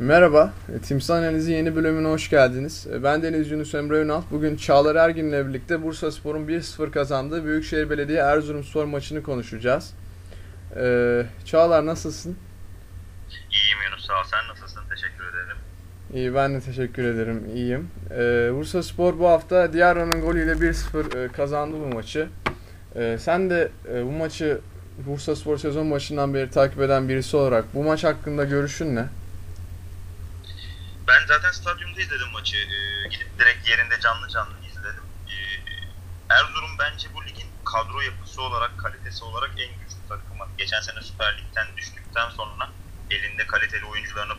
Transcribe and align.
Merhaba, 0.00 0.52
Timsah 0.82 1.16
Analizi 1.16 1.52
yeni 1.52 1.76
bölümüne 1.76 2.08
hoş 2.08 2.30
geldiniz. 2.30 2.86
Ben 3.02 3.22
Deniz 3.22 3.50
Yunus 3.50 3.74
Emre 3.74 4.02
Ünal. 4.02 4.22
Bugün 4.30 4.56
Çağlar 4.56 4.96
Ergin 4.96 5.28
ile 5.28 5.48
birlikte 5.48 5.82
Bursa 5.82 6.12
Spor'un 6.12 6.46
1-0 6.46 6.90
kazandığı 6.90 7.44
Büyükşehir 7.44 7.90
Belediye 7.90 8.18
Erzurum 8.18 8.64
Spor 8.64 8.84
maçını 8.84 9.22
konuşacağız. 9.22 9.94
Ee, 10.76 11.26
Çağlar 11.44 11.86
nasılsın? 11.86 12.36
İyiyim 13.30 13.78
Yunus 13.90 14.06
sağ 14.06 14.12
ol. 14.12 14.24
Sen 14.30 14.48
nasılsın? 14.50 14.82
Teşekkür 14.90 15.24
ederim. 15.24 15.56
İyi 16.14 16.34
ben 16.34 16.54
de 16.54 16.60
teşekkür 16.60 17.04
ederim. 17.04 17.42
İyiyim. 17.54 17.90
Ee, 18.10 18.50
Bursa 18.54 18.82
Spor 18.82 19.18
bu 19.18 19.28
hafta 19.28 19.72
Diarra'nın 19.72 20.20
golüyle 20.20 20.52
1-0 20.52 21.24
e, 21.24 21.28
kazandı 21.28 21.76
bu 21.80 21.94
maçı. 21.94 22.28
Ee, 22.96 23.16
sen 23.20 23.50
de 23.50 23.70
e, 23.94 24.04
bu 24.04 24.10
maçı 24.10 24.58
Bursa 25.06 25.36
Spor 25.36 25.58
sezon 25.58 25.90
başından 25.90 26.34
beri 26.34 26.50
takip 26.50 26.80
eden 26.80 27.08
birisi 27.08 27.36
olarak 27.36 27.64
bu 27.74 27.82
maç 27.82 28.04
hakkında 28.04 28.44
görüşün 28.44 28.96
ne? 28.96 29.04
Ben 31.10 31.26
zaten 31.26 31.50
stadyumda 31.50 32.00
izledim 32.00 32.30
maçı. 32.32 32.56
Ee, 32.56 33.08
gidip 33.08 33.38
direkt 33.38 33.68
yerinde 33.68 34.00
canlı 34.00 34.28
canlı 34.28 34.54
izledim. 34.68 35.04
Ee, 35.28 35.34
Erzurum 36.34 36.78
bence 36.78 37.14
bu 37.14 37.26
ligin 37.26 37.50
kadro 37.64 38.00
yapısı 38.00 38.42
olarak, 38.42 38.78
kalitesi 38.78 39.24
olarak 39.24 39.50
en 39.58 39.78
güçlü 39.80 40.08
takımı. 40.08 40.44
Geçen 40.58 40.80
sene 40.80 41.00
Süper 41.02 41.38
Lig'den 41.38 41.76
düştükten 41.76 42.30
sonra 42.30 42.70
elinde 43.10 43.46
kaliteli 43.46 43.84
oyuncularını 43.84 44.34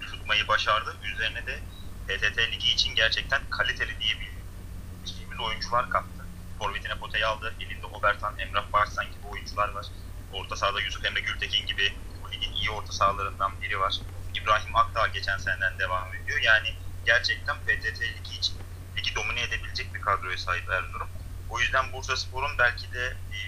tutmayı 0.00 0.48
başardı. 0.48 0.96
Üzerine 1.02 1.46
de 1.46 1.60
PTT 2.06 2.38
Ligi 2.38 2.72
için 2.72 2.94
gerçekten 2.94 3.40
kaliteli 3.50 4.00
diyebileceğimiz 4.00 5.40
oyuncular 5.40 5.90
kattı. 5.90 6.24
Forvetine 6.58 6.98
potayı 6.98 7.28
aldı. 7.28 7.54
Elinde 7.60 7.86
Obertan, 7.86 8.34
Emrah 8.38 8.72
Başsan 8.72 9.04
gibi 9.12 9.26
oyuncular 9.26 9.68
var. 9.68 9.86
Orta 10.32 10.56
sahada 10.56 10.80
Yusuf 10.80 11.04
Emre 11.04 11.20
Gültekin 11.20 11.66
gibi 11.66 11.92
bu 12.22 12.32
ligin 12.32 12.52
iyi 12.52 12.70
orta 12.70 12.92
sahalarından 12.92 13.60
biri 13.60 13.80
var. 13.80 14.00
İbrahim 14.42 14.76
Akdağ 14.76 15.06
geçen 15.06 15.38
seneden 15.38 15.78
devam 15.78 16.14
ediyor. 16.14 16.40
Yani 16.42 16.74
gerçekten 17.04 17.56
PTT 17.56 18.00
Ligi 18.00 18.34
için 18.38 18.54
ligi 18.96 19.14
domine 19.14 19.42
edebilecek 19.42 19.94
bir 19.94 20.00
kadroya 20.00 20.38
sahip 20.38 20.70
Erzurum. 20.70 21.08
O 21.48 21.60
yüzden 21.60 21.92
Bursa 21.92 22.16
Spor'un 22.16 22.58
belki 22.58 22.92
de 22.92 23.06
e, 23.06 23.38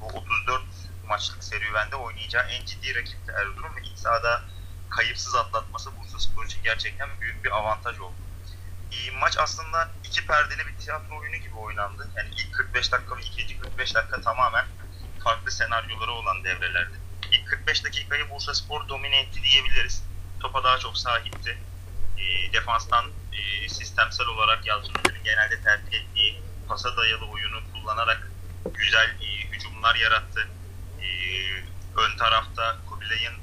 bu 0.00 0.06
34 0.06 0.62
maçlık 1.06 1.44
serüvende 1.44 1.96
oynayacağı 1.96 2.48
en 2.48 2.64
ciddi 2.64 2.94
rakipti 2.94 3.32
Erzurum 3.32 3.76
ve 3.76 3.80
ilk 3.82 3.98
sahada 3.98 4.42
kayıpsız 4.90 5.34
atlatması 5.34 5.96
Bursa 5.96 6.18
Spor 6.18 6.44
için 6.44 6.62
gerçekten 6.62 7.08
büyük 7.20 7.44
bir 7.44 7.50
avantaj 7.50 7.98
oldu. 7.98 8.16
E, 8.92 9.10
maç 9.10 9.38
aslında 9.38 9.90
iki 10.04 10.26
perdeli 10.26 10.66
bir 10.66 10.78
tiyatro 10.78 11.18
oyunu 11.18 11.36
gibi 11.36 11.54
oynandı. 11.54 12.10
Yani 12.16 12.28
ilk 12.36 12.54
45 12.54 12.92
dakika 12.92 13.16
ve 13.16 13.20
ikinci 13.20 13.58
45 13.58 13.94
dakika 13.94 14.20
tamamen 14.20 14.66
farklı 15.24 15.50
senaryoları 15.50 16.12
olan 16.12 16.44
devrelerdi. 16.44 16.94
İlk 17.32 17.48
45 17.48 17.84
dakikayı 17.84 18.30
Bursa 18.30 18.54
Spor 18.54 18.88
domine 18.88 19.20
etti 19.20 19.42
diyebiliriz. 19.42 20.02
Topa 20.44 20.64
daha 20.64 20.78
çok 20.78 20.98
sahipti. 20.98 21.58
E, 22.18 22.52
defanstan 22.52 23.04
e, 23.32 23.68
sistemsel 23.68 24.26
olarak 24.26 24.66
Yalçın 24.66 24.94
Hoca'nın 24.94 25.24
genelde 25.24 25.60
tercih 25.60 25.98
ettiği 25.98 26.42
pasa 26.68 26.96
dayalı 26.96 27.24
oyunu 27.24 27.60
kullanarak 27.72 28.30
güzel 28.74 29.08
e, 29.20 29.26
hücumlar 29.26 29.94
yarattı. 29.94 30.48
E, 31.02 31.08
ön 31.96 32.16
tarafta 32.18 32.76
Kubilay'ın 32.88 33.34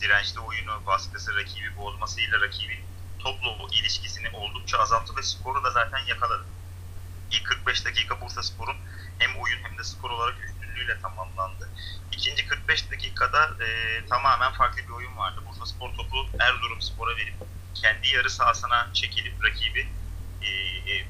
dirençli 0.00 0.40
oyunu, 0.40 0.86
baskısı, 0.86 1.36
rakibi 1.36 1.76
bozmasıyla 1.76 2.40
rakibin 2.40 2.80
toplu 3.18 3.68
ilişkisini 3.72 4.28
oldukça 4.30 4.78
azalttı 4.78 5.16
ve 5.16 5.22
skoru 5.22 5.64
da 5.64 5.70
zaten 5.70 6.06
yakaladı. 6.06 6.44
İlk 7.30 7.46
45 7.46 7.84
dakika 7.84 8.20
Bursa 8.20 8.42
Spor'un 8.42 8.76
hem 9.18 9.36
oyun 9.36 9.58
hem 9.62 9.78
de 9.78 9.84
skor 9.84 10.10
olarak 10.10 10.36
üstünlüğüyle 10.80 11.00
tamamlandı. 11.00 11.68
İkinci 12.12 12.46
45 12.46 12.90
dakikada 12.90 13.50
e, 13.64 13.66
tamamen 14.06 14.52
farklı 14.52 14.82
bir 14.82 14.92
oyun 14.92 15.16
vardı. 15.16 15.40
Bursa 15.46 15.66
Spor 15.66 15.94
topu 15.94 16.16
Erzurum 16.40 16.80
Spor'a 16.80 17.16
verip 17.16 17.34
kendi 17.74 18.08
yarı 18.08 18.30
sahasına 18.30 18.90
çekilip 18.92 19.44
rakibi 19.44 19.88
e, 20.42 20.48
e, 20.92 21.06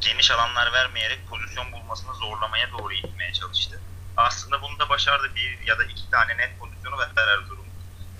geniş 0.00 0.30
alanlar 0.30 0.72
vermeyerek 0.72 1.26
pozisyon 1.26 1.72
bulmasını 1.72 2.14
zorlamaya 2.14 2.72
doğru 2.72 2.92
itmeye 2.92 3.32
çalıştı. 3.32 3.80
Aslında 4.16 4.62
bunu 4.62 4.78
da 4.78 4.88
başardı. 4.88 5.34
Bir 5.36 5.66
ya 5.66 5.78
da 5.78 5.84
iki 5.84 6.10
tane 6.10 6.36
net 6.36 6.58
pozisyonu 6.58 6.98
verdi 6.98 7.20
Erzurum. 7.20 7.66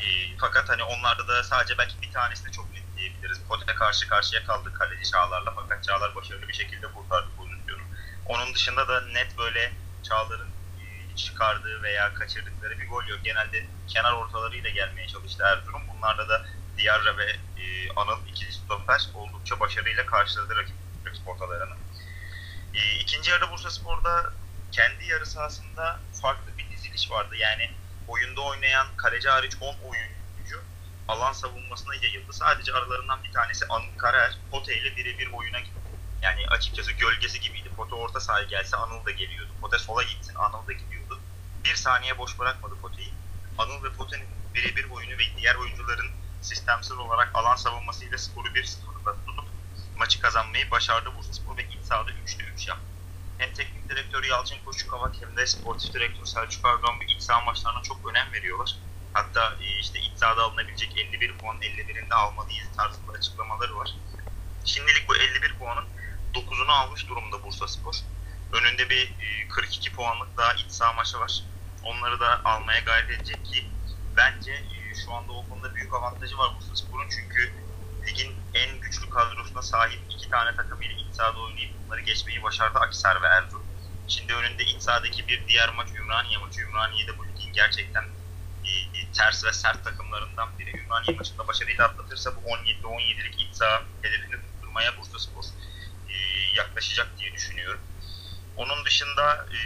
E, 0.01 0.37
fakat 0.41 0.69
hani 0.69 0.83
onlarda 0.83 1.29
da 1.29 1.43
sadece 1.43 1.79
belki 1.79 2.03
bir 2.03 2.13
tanesini 2.13 2.53
çok 2.53 2.73
net 2.73 2.97
diyebiliriz. 2.97 3.39
Pote 3.49 3.75
karşı 3.75 4.09
karşıya 4.09 4.45
kaldı 4.45 4.73
kaleci 4.73 5.11
Çağlar'la 5.11 5.53
fakat 5.57 5.85
Çağlar 5.85 6.15
başarılı 6.15 6.49
bir 6.49 6.55
şekilde 6.55 6.87
kurtardı 6.87 7.29
pozisyonu. 7.37 7.83
Onun 8.27 8.55
dışında 8.55 8.89
da 8.89 9.01
net 9.01 9.39
böyle 9.39 9.73
Çağlar'ın 10.09 10.51
e, 10.81 11.17
çıkardığı 11.17 11.83
veya 11.83 12.15
kaçırdıkları 12.15 12.79
bir 12.81 12.89
gol 12.89 13.07
yok. 13.07 13.21
Genelde 13.25 13.67
kenar 13.89 14.13
ortalarıyla 14.13 14.71
gelmeye 14.71 15.09
çalıştı 15.09 15.45
Erzurum. 15.47 15.83
Bunlarda 15.95 16.29
da 16.29 16.47
Diarra 16.79 17.17
ve 17.19 17.31
e, 17.63 17.91
Anıl 17.97 18.27
ikili 18.27 18.53
stoper 18.53 19.09
oldukça 19.15 19.61
başarıyla 19.61 20.07
karşıladı 20.07 20.57
rakip, 20.57 20.77
rakip 21.07 21.29
ortalarını. 21.29 21.75
E, 22.75 22.99
ikinci 23.01 23.31
yarı 23.31 23.51
Bursa 23.51 23.71
Spor'da 23.71 24.33
kendi 24.73 25.07
yarı 25.07 25.27
sahasında 25.27 26.01
farklı 26.23 26.59
bir 26.59 26.71
diziliş 26.71 27.11
vardı. 27.11 27.37
Yani 27.37 27.71
oyunda 28.09 28.41
oynayan 28.41 28.87
kaleci 28.97 29.29
hariç 29.29 29.53
10 29.61 29.67
oyuncu 29.67 30.63
alan 31.09 31.33
savunmasına 31.33 31.95
yayıldı. 31.95 32.33
Sadece 32.33 32.73
aralarından 32.73 33.25
bir 33.25 33.33
tanesi 33.33 33.67
Anıl 33.69 33.97
Karaer 33.97 34.39
Pote 34.51 34.81
ile 34.81 34.97
birebir 34.97 35.27
oyuna 35.33 35.61
gitti. 35.61 35.86
Yani 36.23 36.47
açıkçası 36.49 36.93
gölgesi 36.93 37.41
gibiydi. 37.41 37.69
Pote 37.77 37.95
orta 37.95 38.21
sahaya 38.21 38.45
gelse 38.45 38.77
Anıl 38.77 39.05
da 39.05 39.11
geliyordu. 39.11 39.51
Pote 39.61 39.79
sola 39.79 40.03
gitsin 40.03 40.35
Anıl 40.35 40.67
da 40.67 40.73
gidiyordu. 40.73 41.21
Bir 41.65 41.75
saniye 41.75 42.19
boş 42.19 42.39
bırakmadı 42.39 42.75
Pote'yi. 42.83 43.13
Anıl 43.59 43.83
ve 43.83 43.93
Pote'nin 43.93 44.29
birebir 44.55 44.91
oyunu 44.91 45.13
ve 45.13 45.37
diğer 45.37 45.55
oyuncuların 45.55 46.11
sistemsel 46.43 46.97
olarak 46.97 47.31
alan 47.35 47.57
savunmasıyla 47.57 48.19
skoru 48.19 48.49
1-0'da 48.49 49.17
tutup 49.27 49.45
maçı 49.97 50.21
kazanmayı 50.21 50.71
başardı 50.71 51.11
Bursa 51.17 51.33
Spor 51.33 51.57
ve 51.57 51.65
iç 51.65 51.83
sahada 51.83 52.11
3'te 52.11 52.45
3 52.45 52.69
yaptı. 52.69 52.85
Hem 53.39 53.53
teknik 53.53 53.89
direktörü 53.89 54.27
Yalçın 54.27 54.57
Koçukavak 54.65 55.15
hem 55.21 55.37
de 55.37 55.47
sportif 55.47 55.95
direktör 55.95 56.25
Selçuk 56.25 56.67
Erdoğan 56.67 57.01
bu 57.01 57.05
iç 57.05 57.23
saha 57.23 57.41
maçlarına 57.41 57.83
çok 57.83 58.11
önem 58.11 58.33
veriyorlar. 58.33 58.77
Hatta 59.13 59.57
işte 59.81 60.01
iç 60.01 60.13
sahada 60.17 60.43
alınabilecek 60.43 60.99
51 60.99 61.39
puan 61.39 61.57
51'inde 61.57 62.15
almalıyız 62.15 62.69
tarzında 62.77 63.13
açıklamaları 63.13 63.77
var. 63.77 63.95
Şimdilik 64.65 65.09
bu 65.09 65.17
51 65.17 65.55
puanın 65.55 65.85
9'unu 66.37 66.71
almış 66.71 67.09
durumda 67.09 67.43
Bursa 67.43 67.69
Spor. 67.69 67.95
Önünde 68.53 68.91
bir 68.91 69.13
42 69.49 69.93
puanlık 69.93 70.37
daha 70.37 70.53
iç 70.55 70.71
saha 70.71 70.93
maçı 70.93 71.21
var. 71.21 71.43
Onları 71.85 72.21
da 72.21 72.41
almaya 72.45 72.81
gayret 72.81 73.11
edecek 73.11 73.45
ki 73.45 73.65
bence 74.17 74.65
şu 75.05 75.13
anda 75.13 75.33
o 75.33 75.49
konuda 75.49 75.75
büyük 75.75 75.95
avantajı 75.95 76.39
var 76.39 76.51
Bursa 76.57 76.77
Spor'un 76.77 77.09
çünkü 77.09 77.53
ligin 78.07 78.35
en 78.55 78.81
güçlü 78.81 79.11
kadrosuna 79.11 79.63
sahip 79.63 80.01
iki 80.11 80.31
tane 80.31 80.57
takımıyla 80.57 80.97
iç 80.97 81.15
sahada 81.15 81.41
oynayıp 81.41 81.71
bunları 81.85 82.01
geçmeyi 82.01 82.43
başardı 82.43 82.79
Akisar 82.79 83.23
ve 83.23 83.27
Erzurum. 83.27 83.67
Şimdi 84.09 84.35
önünde 84.35 84.65
iç 84.65 84.83
sahadaki 84.83 85.29
bir 85.29 85.49
diğer 85.49 85.69
maç 85.69 85.89
Ümraniye 85.99 86.39
maçı. 86.39 86.61
Ümraniye'de 86.61 87.19
bu 87.19 87.27
ligin 87.27 87.53
gerçekten 87.53 88.05
e, 88.65 88.73
ters 89.13 89.45
ve 89.45 89.53
sert 89.53 89.85
takımlarından 89.85 90.49
biri. 90.59 90.81
Ümraniye 90.81 91.17
maçında 91.17 91.49
başarıyla 91.49 91.85
atlatırsa 91.85 92.37
bu 92.37 92.41
17'de 92.49 92.87
17'lik 92.87 93.43
iç 93.43 93.55
saha 93.55 93.83
hedefini 94.03 94.37
tutturmaya 94.41 94.99
Bursa 94.99 95.19
Spor 95.19 95.45
e, 95.45 95.76
yaklaşacak 96.57 97.19
diye 97.19 97.33
düşünüyorum. 97.33 97.81
Onun 98.57 98.85
dışında 98.85 99.47
e, 99.53 99.59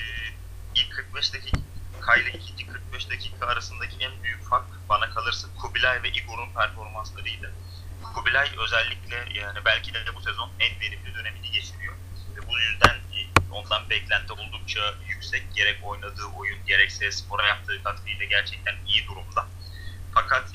ilk 0.74 0.92
45 0.92 1.34
dakika 1.34 2.16
ile 2.16 2.32
ikinci 2.32 2.66
45 2.66 3.10
dakika 3.10 3.46
arasındaki 3.46 3.96
en 4.04 4.22
büyük 4.22 4.48
fark 4.48 4.66
bana 4.88 5.10
kalırsa 5.10 5.48
Kubilay 5.62 6.02
ve 6.02 6.08
Igor'un 6.08 6.54
performanslarıydı. 6.54 7.52
Kubilay 8.14 8.50
özellikle 8.58 9.40
yani 9.40 9.58
belki 9.64 9.94
de 9.94 10.14
bu 10.14 10.20
sezon 10.20 10.50
en 10.60 10.80
verimli 10.80 11.14
dönemini 11.14 11.50
geçiriyor. 11.50 11.94
Ve 12.36 12.48
bu 12.48 12.58
yüzden 12.58 13.00
ondan 13.50 13.90
beklenti 13.90 14.32
oldukça 14.32 14.94
yüksek. 15.08 15.54
Gerek 15.54 15.78
oynadığı 15.82 16.24
oyun 16.24 16.66
gerekse 16.66 17.12
spora 17.12 17.46
yaptığı 17.46 17.82
katkıyla 17.82 18.24
gerçekten 18.24 18.76
iyi 18.86 19.06
durumda. 19.06 19.46
Fakat 20.14 20.50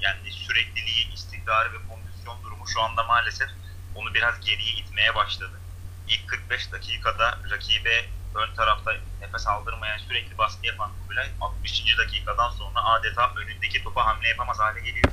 yani 0.00 0.32
sürekliliği, 0.32 1.14
istikrarı 1.14 1.72
ve 1.72 1.76
kondisyon 1.88 2.42
durumu 2.42 2.68
şu 2.68 2.80
anda 2.80 3.02
maalesef 3.02 3.48
onu 3.94 4.14
biraz 4.14 4.40
geriye 4.40 4.72
itmeye 4.72 5.14
başladı. 5.14 5.61
İlk 6.08 6.28
45 6.28 6.72
dakikada 6.72 7.38
rakibe 7.50 8.04
ön 8.34 8.54
tarafta 8.54 8.92
nefes 9.20 9.46
aldırmayan 9.46 9.98
sürekli 9.98 10.38
baskı 10.38 10.66
yapan 10.66 10.90
Kubilay 11.02 11.30
60. 11.40 11.98
dakikadan 11.98 12.50
sonra 12.50 12.84
adeta 12.84 13.32
önündeki 13.36 13.82
topa 13.82 14.06
hamle 14.06 14.28
yapamaz 14.28 14.58
hale 14.58 14.80
geliyor. 14.80 15.12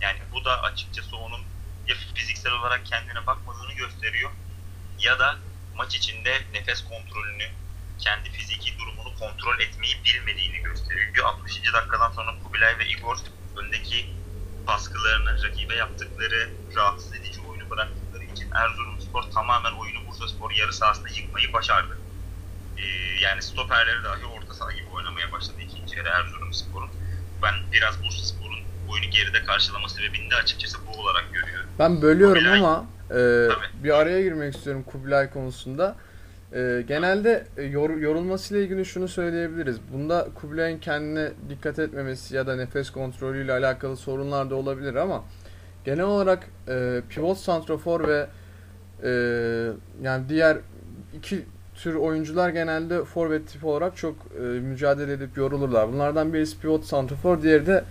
Yani 0.00 0.18
bu 0.32 0.44
da 0.44 0.62
açıkçası 0.62 1.16
onun 1.16 1.40
ya 1.86 1.96
fiziksel 2.14 2.52
olarak 2.52 2.86
kendine 2.86 3.26
bakmadığını 3.26 3.72
gösteriyor 3.72 4.30
ya 4.98 5.18
da 5.18 5.38
maç 5.76 5.94
içinde 5.94 6.42
nefes 6.52 6.84
kontrolünü, 6.84 7.48
kendi 7.98 8.30
fiziki 8.30 8.78
durumunu 8.78 9.14
kontrol 9.18 9.60
etmeyi 9.60 10.04
bilmediğini 10.04 10.62
gösteriyor. 10.62 11.24
60. 11.24 11.72
dakikadan 11.72 12.12
sonra 12.12 12.38
Kubilay 12.42 12.78
ve 12.78 12.86
Igor 12.86 13.16
öndeki 13.56 14.06
baskılarını, 14.66 15.42
rakibe 15.42 15.74
yaptıkları 15.74 16.50
rahatsız 16.76 17.14
edici 17.14 17.40
oyunu 17.40 17.70
bıraktıkları 17.70 18.24
için 18.24 18.50
Erzurumspor 19.10 19.32
tamamen 19.34 19.72
oyunu 19.72 19.98
Bursaspor 20.08 20.50
yarı 20.50 20.72
sahasında 20.72 21.08
yıkmayı 21.08 21.52
başardı. 21.52 21.98
Ee, 22.78 22.82
yani 23.22 23.42
stoperleri 23.42 24.04
dahi 24.04 24.26
orta 24.26 24.54
saha 24.54 24.72
gibi 24.72 24.86
oynamaya 24.94 25.32
başladı 25.32 25.56
ikinci 25.60 25.96
yarı 25.96 26.08
Erzurumspor'un. 26.08 26.88
Ben 27.42 27.54
biraz 27.72 28.04
Bursaspor'un 28.04 28.58
oyunu 28.88 29.10
geride 29.10 29.44
karşılama 29.46 29.88
sebebini 29.88 30.30
de 30.30 30.36
açıkçası 30.36 30.78
bu 30.86 31.00
olarak 31.00 31.24
görüyorum. 31.32 31.66
Ben 31.78 32.02
bölüyorum 32.02 32.44
Kubilay. 32.44 32.58
ama 32.58 32.86
e, 33.10 33.48
bir 33.84 33.90
araya 33.90 34.22
girmek 34.22 34.54
istiyorum 34.54 34.82
Kubilay 34.82 35.30
konusunda. 35.30 35.96
E, 36.52 36.84
genelde 36.88 37.46
e, 37.56 37.62
yor, 37.62 37.90
yorulmasıyla 37.90 38.62
ilgili 38.62 38.84
şunu 38.84 39.08
söyleyebiliriz. 39.08 39.76
Bunda 39.92 40.28
Kubilay'ın 40.34 40.78
kendine 40.78 41.32
dikkat 41.48 41.78
etmemesi 41.78 42.36
ya 42.36 42.46
da 42.46 42.56
nefes 42.56 42.90
kontrolüyle 42.90 43.52
alakalı 43.52 43.96
sorunlar 43.96 44.50
da 44.50 44.54
olabilir 44.54 44.94
ama 44.94 45.24
genel 45.84 46.04
olarak 46.04 46.46
e, 46.68 47.02
pivot 47.08 47.38
santrafor 47.38 48.08
ve 48.08 48.26
e, 49.04 49.10
yani 50.02 50.24
diğer 50.28 50.58
iki 51.16 51.44
tür 51.74 51.94
oyuncular 51.94 52.48
genelde 52.48 53.04
forvet 53.04 53.48
tipi 53.48 53.66
olarak 53.66 53.96
çok 53.96 54.14
e, 54.38 54.42
mücadele 54.42 55.12
edip 55.12 55.36
yorulurlar. 55.36 55.92
Bunlardan 55.92 56.32
birisi 56.32 56.58
pivot 56.60 56.84
santrafor, 56.84 57.42
diğeri 57.42 57.66
de 57.66 57.84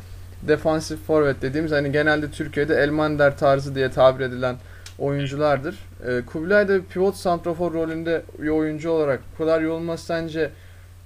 defansif 0.47 0.99
forvet 1.07 1.41
dediğimiz 1.41 1.71
hani 1.71 1.91
genelde 1.91 2.31
Türkiye'de 2.31 2.75
Elmander 2.75 3.37
tarzı 3.37 3.75
diye 3.75 3.91
tabir 3.91 4.25
edilen 4.25 4.55
oyunculardır. 4.99 5.75
E, 6.07 6.21
Kubilay 6.25 6.67
da 6.67 6.81
pivot 6.93 7.15
santrafor 7.15 7.73
rolünde 7.73 8.21
bir 8.39 8.49
oyuncu 8.49 8.91
olarak 8.91 9.19
bu 9.33 9.37
kadar 9.37 9.61
yorulması 9.61 10.05
sence 10.05 10.49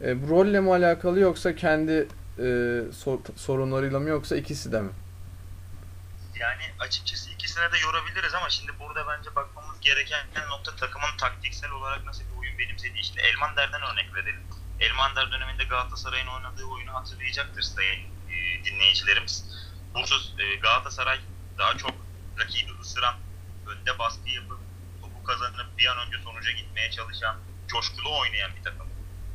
e, 0.02 0.16
rolle 0.30 0.60
mi 0.60 0.72
alakalı 0.72 1.20
yoksa 1.20 1.56
kendi 1.56 2.08
e, 2.40 2.80
sor- 2.92 3.20
sorunlarıyla 3.36 4.00
mı 4.00 4.10
yoksa 4.10 4.36
ikisi 4.36 4.72
de 4.72 4.82
mi? 4.82 4.90
Yani 6.40 6.64
açıkçası 6.80 7.30
ikisine 7.30 7.72
de 7.72 7.78
yorabiliriz 7.78 8.34
ama 8.34 8.50
şimdi 8.50 8.80
burada 8.80 9.08
bence 9.08 9.36
bakmamız 9.36 9.80
gereken 9.80 10.28
nokta 10.50 10.76
takımın 10.76 11.18
taktiksel 11.18 11.72
olarak 11.72 12.06
nasıl 12.06 12.24
bir 12.24 12.38
oyun 12.40 12.58
benimsediği. 12.58 13.04
Şimdi 13.04 13.20
Elmander'den 13.22 13.82
örnek 13.82 14.16
verelim. 14.16 14.44
Elmander 14.80 15.32
döneminde 15.32 15.64
Galatasaray'ın 15.64 16.28
oynadığı 16.28 16.66
oyunu 16.66 16.94
hatırlayacaktır 16.94 17.62
sayın 17.62 18.00
e, 18.30 18.64
dinleyicilerimiz. 18.66 19.46
Bursa 19.94 20.16
e, 20.44 20.56
Galatasaray 20.56 21.20
daha 21.58 21.78
çok 21.78 21.92
rakibi 22.40 22.72
ısıran, 22.82 23.16
önde 23.68 24.00
baskı 24.00 24.30
yapıp 24.30 24.60
topu 25.02 25.24
kazanıp 25.24 25.78
bir 25.78 25.88
an 25.88 26.08
önce 26.08 26.18
sonuca 26.24 26.52
gitmeye 26.52 26.92
çalışan, 26.92 27.38
coşkulu 27.68 28.20
oynayan 28.20 28.56
bir 28.56 28.64
takım. 28.64 28.88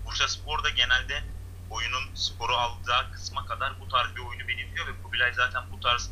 Bursa 0.05 0.29
Spor 0.29 0.65
da 0.65 0.69
genelde 0.69 1.23
oyunun 1.71 2.15
skoru 2.15 2.57
aldığı 2.57 3.13
kısma 3.13 3.47
kadar 3.47 3.81
bu 3.81 3.89
tarz 3.89 4.15
bir 4.17 4.21
oyunu 4.21 4.49
benimliyor 4.49 4.87
ve 4.87 5.03
Kubilay 5.03 5.33
zaten 5.33 5.63
bu 5.73 5.81
tarz 5.81 6.11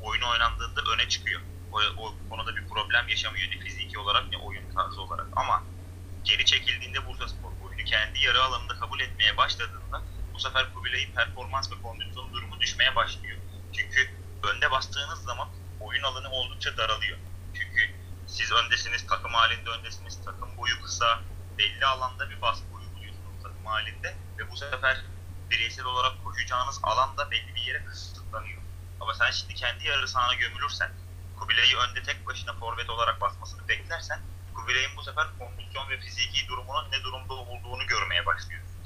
oyun 0.00 0.22
oynandığında 0.22 0.80
öne 0.94 1.08
çıkıyor. 1.08 1.40
O, 1.72 1.80
o 1.96 2.14
konuda 2.30 2.56
bir 2.56 2.68
problem 2.68 3.08
yaşamıyor 3.08 3.50
ne 3.50 3.58
fiziki 3.58 3.98
olarak 3.98 4.30
ne 4.32 4.38
oyun 4.38 4.68
tarzı 4.74 5.02
olarak. 5.02 5.26
Ama 5.36 5.62
geri 6.24 6.44
çekildiğinde 6.44 7.06
Bursaspor 7.06 7.52
oyunu 7.60 7.84
kendi 7.84 8.24
yarı 8.24 8.42
alanında 8.42 8.74
kabul 8.74 9.00
etmeye 9.00 9.36
başladığında 9.36 10.02
bu 10.34 10.38
sefer 10.38 10.74
Kubilay'ın 10.74 11.12
performans 11.12 11.72
ve 11.72 11.82
kondisyon 11.82 12.32
durumu 12.32 12.60
düşmeye 12.60 12.96
başlıyor. 12.96 13.38
Çünkü 13.72 14.10
önde 14.42 14.70
bastığınız 14.70 15.18
zaman 15.18 15.48
oyun 15.80 16.02
alanı 16.02 16.30
oldukça 16.30 16.76
daralıyor. 16.76 17.18
Çünkü 17.54 17.90
siz 18.26 18.52
öndesiniz, 18.52 19.06
takım 19.06 19.32
halinde 19.34 19.70
öndesiniz, 19.70 20.24
takım 20.24 20.56
boyu 20.56 20.82
kısa, 20.82 21.22
belli 21.58 21.86
alanda 21.86 22.30
bir 22.30 22.40
baskı 22.40 22.74
uyguluyorsunuz 22.74 23.42
takım 23.42 23.66
halinde 23.66 24.16
ve 24.38 24.50
bu 24.50 24.56
sefer 24.56 25.04
bireysel 25.50 25.84
olarak 25.84 26.24
koşacağınız 26.24 26.80
alan 26.82 27.16
da 27.16 27.30
belli 27.30 27.54
bir 27.54 27.62
yere 27.62 27.84
kısıtlanıyor. 27.84 28.65
Ama 29.00 29.14
sen 29.14 29.30
şimdi 29.30 29.54
kendi 29.54 29.86
yarı 29.86 30.08
sahana 30.08 30.34
gömülürsen, 30.34 30.90
Kubilay'ı 31.36 31.76
önde 31.76 32.02
tek 32.02 32.26
başına 32.26 32.52
forvet 32.52 32.90
olarak 32.90 33.20
basmasını 33.20 33.68
beklersen, 33.68 34.20
Kubilay'ın 34.54 34.96
bu 34.96 35.02
sefer 35.02 35.26
kondisyon 35.38 35.88
ve 35.88 36.00
fiziki 36.00 36.48
durumunun 36.48 36.90
ne 36.90 37.02
durumda 37.02 37.34
olduğunu 37.34 37.86
görmeye 37.86 38.26
başlıyorsun. 38.26 38.76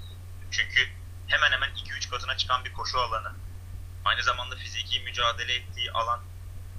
Çünkü 0.51 0.89
hemen 1.27 1.53
hemen 1.53 1.71
2-3 1.71 2.11
katına 2.11 2.37
çıkan 2.37 2.65
bir 2.65 2.73
koşu 2.73 2.99
alanı, 2.99 3.33
aynı 4.05 4.23
zamanda 4.23 4.57
fiziki 4.57 5.01
mücadele 5.01 5.55
ettiği 5.55 5.93
alan 5.93 6.21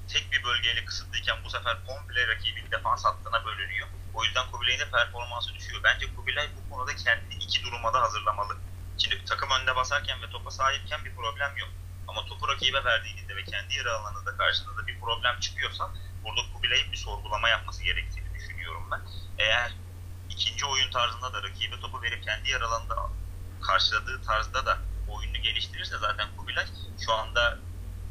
tek 0.07 0.31
bir 0.31 0.43
bölgeyle 0.43 0.85
kısıtlıyken 0.85 1.43
bu 1.43 1.49
sefer 1.49 1.77
komple 1.87 2.27
rakibin 2.27 2.71
defans 2.71 3.05
hattına 3.05 3.45
bölünüyor. 3.45 3.87
O 4.13 4.23
yüzden 4.23 4.51
Kubilay'ın 4.51 4.79
da 4.79 4.91
performansı 4.91 5.53
düşüyor. 5.53 5.81
Bence 5.83 6.15
Kubilay 6.15 6.49
bu 6.55 6.69
konuda 6.69 6.95
kendini 6.95 7.33
iki 7.33 7.63
duruma 7.63 7.93
da 7.93 8.01
hazırlamalı. 8.01 8.57
Şimdi 8.97 9.25
takım 9.25 9.49
önde 9.51 9.75
basarken 9.75 10.21
ve 10.21 10.29
topa 10.29 10.51
sahipken 10.51 11.05
bir 11.05 11.15
problem 11.15 11.57
yok. 11.57 11.69
Ama 12.11 12.25
topu 12.25 12.47
rakibe 12.47 12.83
verdiğinde 12.83 13.35
ve 13.35 13.43
kendi 13.43 13.75
yarı 13.75 13.93
alanında 13.93 14.37
karşısında 14.37 14.77
da 14.77 14.87
bir 14.87 14.99
problem 14.99 15.39
çıkıyorsa 15.39 15.91
burada 16.23 16.41
Kubilay'ın 16.53 16.91
bir 16.91 16.97
sorgulama 16.97 17.49
yapması 17.49 17.83
gerektiğini 17.83 18.33
düşünüyorum 18.33 18.91
ben. 18.91 19.01
Eğer 19.37 19.71
ikinci 20.29 20.65
oyun 20.65 20.91
tarzında 20.91 21.33
da 21.33 21.43
rakibe 21.43 21.79
topu 21.79 22.01
verip 22.01 22.23
kendi 22.23 22.49
yarı 22.49 22.67
alanında 22.67 22.95
karşıladığı 23.61 24.21
tarzda 24.21 24.65
da 24.65 24.77
oyunu 25.07 25.37
geliştirirse 25.37 25.97
zaten 25.97 26.27
Kubilay 26.37 26.65
şu 27.05 27.13
anda 27.13 27.59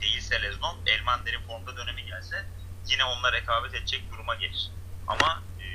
değilse 0.01 0.43
Leznon, 0.43 0.87
Elmander'in 0.87 1.47
formda 1.47 1.77
dönemi 1.77 2.05
gelse 2.05 2.47
yine 2.87 3.05
onunla 3.05 3.33
rekabet 3.33 3.75
edecek 3.75 4.13
duruma 4.13 4.35
gelir. 4.35 4.71
Ama 5.07 5.43
e, 5.59 5.67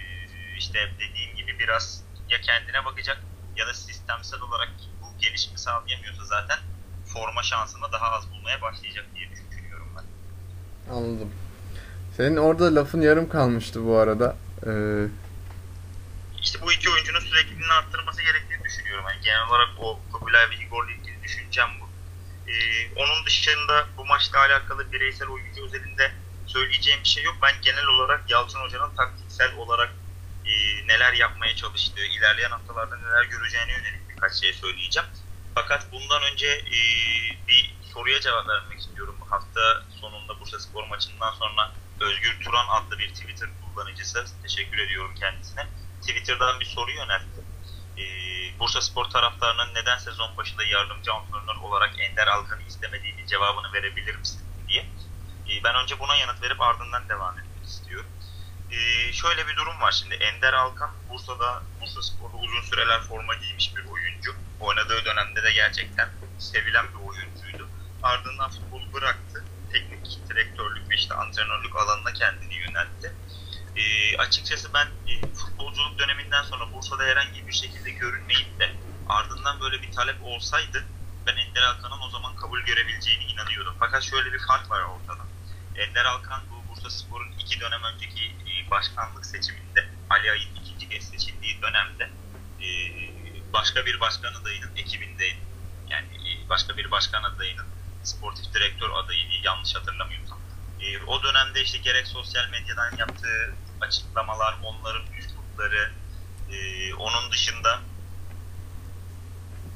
işte 0.58 0.94
dediğim 1.00 1.36
gibi 1.36 1.60
biraz 1.60 2.04
ya 2.30 2.42
kendine 2.42 2.86
bakacak 2.86 3.18
ya 3.56 3.68
da 3.68 3.74
sistemsel 3.74 4.42
olarak 4.42 4.70
bu 5.02 5.18
gelişimi 5.18 5.60
sağlayamıyorsa 5.60 6.26
zaten 6.26 6.60
forma 7.16 7.44
şansını 7.44 7.92
daha 7.92 8.12
az 8.12 8.32
bulmaya 8.32 8.62
başlayacak 8.62 9.06
diye 9.16 9.30
düşünüyorum 9.32 9.88
ben. 9.98 10.04
Anladım. 10.94 11.32
Senin 12.18 12.38
orada 12.38 12.76
lafın 12.76 13.02
yarım 13.02 13.30
kalmıştı 13.30 13.86
bu 13.86 13.98
arada. 13.98 14.36
Ee, 14.68 14.72
İşte 16.42 16.62
bu 16.62 16.72
iki 16.72 16.90
oyuncunun 16.90 17.20
sürekliliğini 17.20 17.74
arttırması 17.74 18.22
gerektiğini 18.22 18.64
düşünüyorum. 18.64 19.06
Yani 19.10 19.22
genel 19.24 19.48
olarak 19.50 19.70
o 19.80 20.00
Kubilay 20.14 20.50
ve 20.50 20.56
Igor'la 20.56 20.92
ilgili 20.92 21.24
düşüncem 21.24 21.70
bu. 21.82 21.86
Ee, 22.52 22.54
onun 22.96 23.26
dışında 23.26 23.86
bu 23.98 24.06
maçla 24.06 24.40
alakalı 24.40 24.92
bireysel 24.92 25.28
oyuncu 25.28 25.66
özelinde 25.66 26.12
söyleyeceğim 26.48 27.00
bir 27.04 27.10
şey 27.10 27.24
yok. 27.24 27.36
Ben 27.42 27.54
genel 27.62 27.86
olarak 27.86 28.30
Yalçın 28.30 28.60
Hoca'nın 28.60 28.96
taktiksel 28.96 29.56
olarak 29.56 29.90
e, 30.46 30.52
neler 30.88 31.14
yapmaya 31.14 31.56
çalıştığı, 31.56 32.06
ilerleyen 32.06 32.50
haftalarda 32.52 32.98
neler 32.98 33.24
göreceğine 33.24 33.72
yönelik 33.72 34.10
birkaç 34.10 34.34
şey 34.34 34.54
söyleyeceğim. 34.54 35.10
Fakat 35.56 35.92
bundan 35.92 36.24
önce 36.24 36.48
e, 36.48 36.78
bir 37.48 37.76
soruya 37.94 38.22
cevap 38.22 38.48
vermek 38.48 38.80
istiyorum. 38.80 39.18
Hafta 39.30 39.84
sonunda 40.02 40.40
Bursa 40.40 40.60
Spor 40.60 40.88
maçından 40.88 41.34
sonra 41.34 41.72
Özgür 42.00 42.40
Turan 42.44 42.68
adlı 42.68 43.00
bir 43.00 43.10
Twitter 43.10 43.50
kullanıcısı, 43.62 44.26
teşekkür 44.44 44.78
ediyorum 44.78 45.16
kendisine. 45.20 45.68
Twitter'dan 46.02 46.60
bir 46.60 46.66
soru 46.66 46.92
yöneltti. 46.92 47.42
E, 47.98 48.04
Bursa 48.60 48.82
Spor 48.82 49.06
taraftarının 49.06 49.74
neden 49.74 49.98
sezon 49.98 50.38
başında 50.38 50.64
yardımcı 50.64 51.14
antrenör 51.14 51.56
olarak 51.56 52.00
Ender 52.00 52.28
Alkan'ı 52.28 52.62
istemediğini 52.68 53.28
cevabını 53.28 53.74
verebilir 53.74 54.16
misin 54.16 54.42
diye. 54.68 54.82
E, 55.50 55.64
ben 55.64 55.76
önce 55.76 56.00
buna 56.00 56.16
yanıt 56.16 56.42
verip 56.42 56.62
ardından 56.62 57.10
devam 57.10 57.40
etmek 57.40 57.66
istiyorum. 57.66 58.12
E, 58.72 59.14
şöyle 59.14 59.48
bir 59.48 59.56
durum 59.56 59.82
var 59.82 59.92
şimdi. 59.92 60.16
Ender 60.16 60.54
Alkan 60.54 60.92
Bursa'da, 61.10 61.64
Bursa 61.82 62.02
Spor'da 62.02 62.38
uzun 62.38 62.62
süreler 62.62 63.02
forma 63.02 63.36
giymiş 63.36 63.76
bir 63.76 63.86
oyuncu. 63.86 64.36
Oynadığı 64.60 65.06
dönemde 65.06 65.44
de 65.44 65.52
gerçekten 65.52 66.10
sevilen 66.40 66.86
bir 66.94 67.08
oyuncuydu. 67.08 67.70
Ardından 68.04 68.50
futbolu 68.50 68.94
bıraktı. 68.94 69.44
Teknik 69.72 70.30
direktörlük 70.30 70.90
ve 70.90 70.96
işte 70.96 71.14
antrenörlük 71.14 71.76
alanına 71.76 72.14
kendini 72.14 72.56
yöneltti. 72.56 73.14
E, 73.76 74.18
açıkçası 74.18 74.74
ben 74.74 74.88
e, 75.08 75.34
futbolculuk 75.34 76.00
döneminden 76.00 76.44
sonra 76.44 76.74
Bursa'da 76.74 77.04
herhangi 77.04 77.48
bir 77.48 77.54
şekilde 77.54 77.92
görünmeyip 77.92 78.60
de 78.60 78.72
ardından 79.10 79.60
böyle 79.60 79.82
bir 79.82 79.92
talep 79.92 80.24
olsaydı 80.24 80.84
ben 81.28 81.36
Ender 81.38 81.62
Alkan'ın 81.62 82.02
o 82.08 82.10
zaman 82.10 82.36
kabul 82.36 82.62
görebileceğini 82.62 83.24
inanıyordum. 83.24 83.76
Fakat 83.80 84.04
şöyle 84.04 84.34
bir 84.34 84.40
fark 84.48 84.72
var 84.72 84.82
ortada. 84.82 85.26
Ender 85.76 86.06
Alkan 86.06 86.42
bu 86.50 86.70
Bursa 86.70 86.90
Spor'un 86.90 87.32
iki 87.40 87.60
dönem 87.60 87.84
önceki 87.84 88.26
e, 88.26 88.72
başkanlık 88.72 89.26
seçiminde 89.26 89.90
Ali 90.10 90.32
Ay'ın 90.32 90.56
ikinci 90.56 90.90
kez 90.90 91.10
seçildiği 91.10 91.62
dönemde 91.62 92.10
e, 92.60 92.68
başka 93.56 93.86
bir 93.86 94.00
başkan 94.00 94.34
adayının 94.34 94.76
ekibindeydi. 94.76 95.40
Yani 95.90 96.08
e, 96.08 96.50
başka 96.50 96.78
bir 96.78 96.92
başkan 96.92 97.24
adayının 97.24 97.66
sportif 98.04 98.54
direktör 98.54 98.90
adayıydı 98.90 99.34
yanlış 99.44 99.76
hatırlamıyorsam. 99.76 100.40
E, 100.82 101.04
o 101.04 101.24
dönemde 101.24 101.62
işte 101.62 101.78
gerek 101.78 102.08
sosyal 102.08 102.50
medyadan 102.50 102.98
yaptığı 102.98 103.54
açıklamalar, 103.82 104.56
onların 104.64 105.14
üslupları, 105.14 105.92
e, 106.52 106.94
onun 106.94 107.32
dışında 107.32 107.82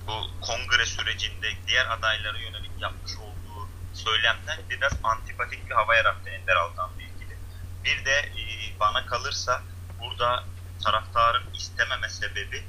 bu 0.07 0.27
kongre 0.41 0.85
sürecinde 0.85 1.51
diğer 1.67 1.85
adaylara 1.85 2.37
yönelik 2.37 2.71
yapmış 2.79 3.17
olduğu 3.17 3.67
söylemler 3.93 4.59
biraz 4.69 4.93
antipatik 5.03 5.69
bir 5.69 5.75
hava 5.75 5.95
yarattı 5.95 6.29
Ender 6.29 6.55
Altan'la 6.55 7.01
ilgili. 7.01 7.37
Bir 7.83 8.05
de 8.05 8.19
e, 8.19 8.43
bana 8.79 9.05
kalırsa 9.05 9.63
burada 9.99 10.43
taraftarın 10.83 11.53
istememe 11.53 12.09
sebebi 12.09 12.63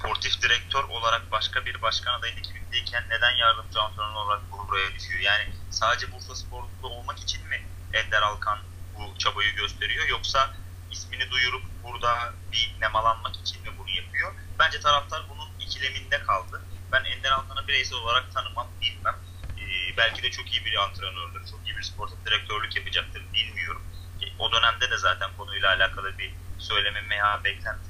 sportif 0.00 0.42
direktör 0.42 0.84
olarak 0.84 1.32
başka 1.32 1.64
bir 1.66 1.82
başkan 1.82 2.18
adayın 2.18 2.36
ekibindeyken 2.36 3.04
neden 3.10 3.36
yardımcı 3.36 3.80
antrenör 3.80 4.14
olarak 4.14 4.42
buraya 4.52 4.94
düşüyor? 4.94 5.20
Yani 5.20 5.44
sadece 5.70 6.12
Bursa 6.12 6.34
Spor'da 6.34 6.86
olmak 6.86 7.18
için 7.18 7.48
mi 7.48 7.60
Ender 7.92 8.22
Alkan 8.22 8.58
bu 8.94 9.18
çabayı 9.18 9.54
gösteriyor 9.54 10.08
yoksa 10.08 10.50
ismini 10.90 11.30
duyurup 11.30 11.62
burada 11.82 12.34
bir 12.52 12.76
nemalanmak 12.80 13.36
için 13.36 13.62
mi 13.62 13.68
bunu 13.78 13.90
yapıyor? 13.90 14.34
Bence 14.58 14.80
taraftar 14.80 15.22
bunun 15.28 15.48
ikileminde 15.60 16.22
kaldı. 16.22 16.62
Ben 16.92 17.04
Ender 17.04 17.30
Alkan'ı 17.30 17.68
bireysel 17.68 17.98
olarak 17.98 18.32
tanımam, 18.34 18.66
bilmem. 18.80 19.16
belki 19.96 20.22
de 20.22 20.30
çok 20.30 20.52
iyi 20.52 20.64
bir 20.64 20.76
antrenördür. 20.76 21.50
Çok 21.50 21.60
iyi 21.68 21.76
bir 21.76 21.82
sportif 21.82 22.26
direktörlük 22.26 22.76
yapacaktır. 22.76 23.22
Bilmiyorum. 23.32 23.82
E, 24.22 24.24
o 24.38 24.52
dönemde 24.52 24.90
de 24.90 24.96
zaten 24.96 25.30
konuyla 25.36 25.68
alakalı 25.68 26.18
bir 26.18 26.32
söylemem 26.58 27.10
veya 27.10 27.40
beklentim 27.44 27.89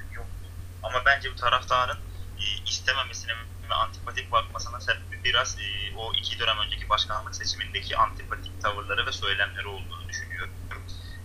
Ama 0.83 1.01
bence 1.05 1.31
bu 1.31 1.35
taraftarın 1.35 1.97
e, 2.39 2.45
istememesine 2.65 3.31
ve 3.69 3.73
antipatik 3.73 4.31
bakmasına 4.31 4.79
sebebi 4.79 5.23
biraz 5.23 5.57
e, 5.59 5.95
o 5.97 6.13
iki 6.13 6.39
dönem 6.39 6.57
önceki 6.65 6.89
başkanlık 6.89 7.35
seçimindeki 7.35 7.97
antipatik 7.97 8.61
tavırları 8.61 9.05
ve 9.05 9.11
söylemleri 9.11 9.67
olduğunu 9.67 10.09
düşünüyorum. 10.09 10.53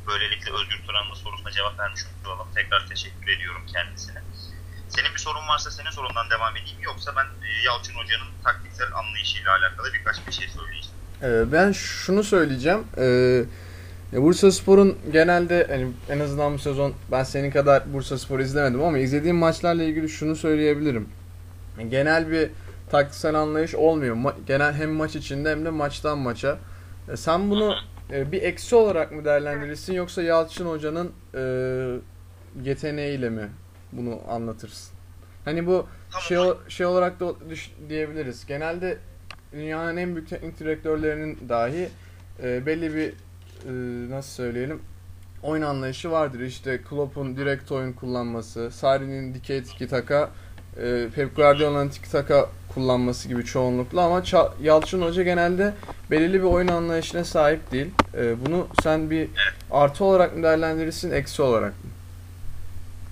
Böylelikle 0.07 0.53
Özgür 0.53 0.83
Turan'ın 0.87 1.15
sorusuna 1.15 1.51
cevap 1.51 1.79
vermiş 1.79 2.01
olalım. 2.27 2.49
Tekrar 2.55 2.87
teşekkür 2.87 3.29
ediyorum 3.29 3.63
kendisine. 3.73 4.23
Senin 4.89 5.15
bir 5.15 5.19
sorun 5.19 5.49
varsa 5.49 5.71
senin 5.71 5.91
sorundan 5.91 6.31
devam 6.31 6.57
edeyim 6.57 6.79
yoksa 6.83 7.17
ben 7.17 7.25
e, 7.25 7.63
Yalçın 7.65 7.95
Hoca'nın 7.95 8.29
taktiksel 8.45 8.93
anlayışıyla 8.95 9.57
alakalı 9.57 9.93
birkaç 9.93 10.27
bir 10.27 10.33
şey 10.33 10.49
söyleyeceğim. 10.49 10.97
Ee, 11.23 11.53
ben 11.53 11.73
şunu 11.73 12.25
söyleyeceğim. 12.25 12.87
Ee, 12.99 13.45
Bursa 14.13 14.53
Spor'un 14.53 14.97
genelde 15.13 15.67
hani 15.69 15.87
en 16.11 16.21
azından 16.21 16.55
bu 16.55 16.59
sezon 16.59 16.93
ben 17.13 17.23
senin 17.25 17.51
kadar 17.51 17.93
Bursa 17.93 18.19
Spor 18.19 18.41
izlemedim 18.41 18.83
ama 18.83 18.99
izlediğim 18.99 19.37
maçlarla 19.37 19.83
ilgili 19.83 20.09
şunu 20.09 20.37
söyleyebilirim. 20.37 21.09
Genel 21.91 22.31
bir 22.31 22.51
taktiksel 22.91 23.35
anlayış 23.35 23.75
olmuyor. 23.75 24.17
Ma- 24.17 24.35
genel 24.47 24.73
hem 24.75 24.91
maç 24.91 25.17
içinde 25.17 25.51
hem 25.51 25.65
de 25.65 25.71
maçtan 25.71 26.19
maça. 26.19 26.59
E, 27.13 27.17
sen 27.17 27.51
bunu 27.51 27.75
e, 28.13 28.33
bir 28.33 28.43
eksi 28.43 28.77
olarak 28.77 29.13
mı 29.13 29.25
değerlendirirsin 29.25 29.95
yoksa 29.95 30.23
Yalçın 30.23 30.67
Hoca'nın 30.67 31.13
e, 31.35 31.41
yeteneğiyle 32.65 33.31
mi 33.31 33.49
bunu 33.93 34.21
anlatırsın? 34.29 34.95
Hani 35.45 35.67
bu 35.67 35.87
Tamam. 36.11 36.23
şey 36.23 36.39
şey 36.77 36.87
olarak 36.87 37.21
da 37.21 37.35
düş- 37.51 37.73
diyebiliriz. 37.89 38.47
Genelde 38.47 38.99
dünyanın 39.53 39.97
en 39.97 40.15
büyük 40.17 40.29
teknik 40.29 40.59
direktörlerinin 40.61 41.39
dahi 41.49 41.89
e, 42.43 42.67
belli 42.67 42.95
bir 42.95 43.13
e, 43.65 43.71
nasıl 44.11 44.31
söyleyelim 44.31 44.83
oyun 45.43 45.63
anlayışı 45.63 46.11
vardır. 46.11 46.41
İşte 46.41 46.81
Klopp'un 46.83 47.37
direkt 47.37 47.73
oyun 47.73 47.93
kullanması, 47.93 48.71
Sarri'nin 48.71 49.35
dikey 49.35 49.63
tiki 49.65 49.89
taka, 49.89 50.31
e, 50.77 51.09
Pep 51.15 51.37
Guardiola'nın 51.37 51.89
tiki 51.89 52.11
taka 52.11 52.51
kullanması 52.75 53.29
gibi 53.29 53.45
çoğunlukla 53.45 54.03
ama 54.05 54.19
Ça- 54.19 54.53
Yalçın 54.63 55.03
Hoca 55.03 55.23
genelde 55.23 55.75
belirli 56.11 56.39
bir 56.39 56.47
oyun 56.47 56.69
anlayışına 56.69 57.25
sahip 57.25 57.73
değil. 57.73 57.91
E, 58.15 58.47
bunu 58.47 58.69
sen 58.83 59.11
bir 59.11 59.29
artı 59.71 60.05
olarak 60.05 60.37
mı 60.37 60.43
değerlendirirsin, 60.43 61.11
eksi 61.13 61.43
olarak 61.43 61.73
mı? 61.85 61.91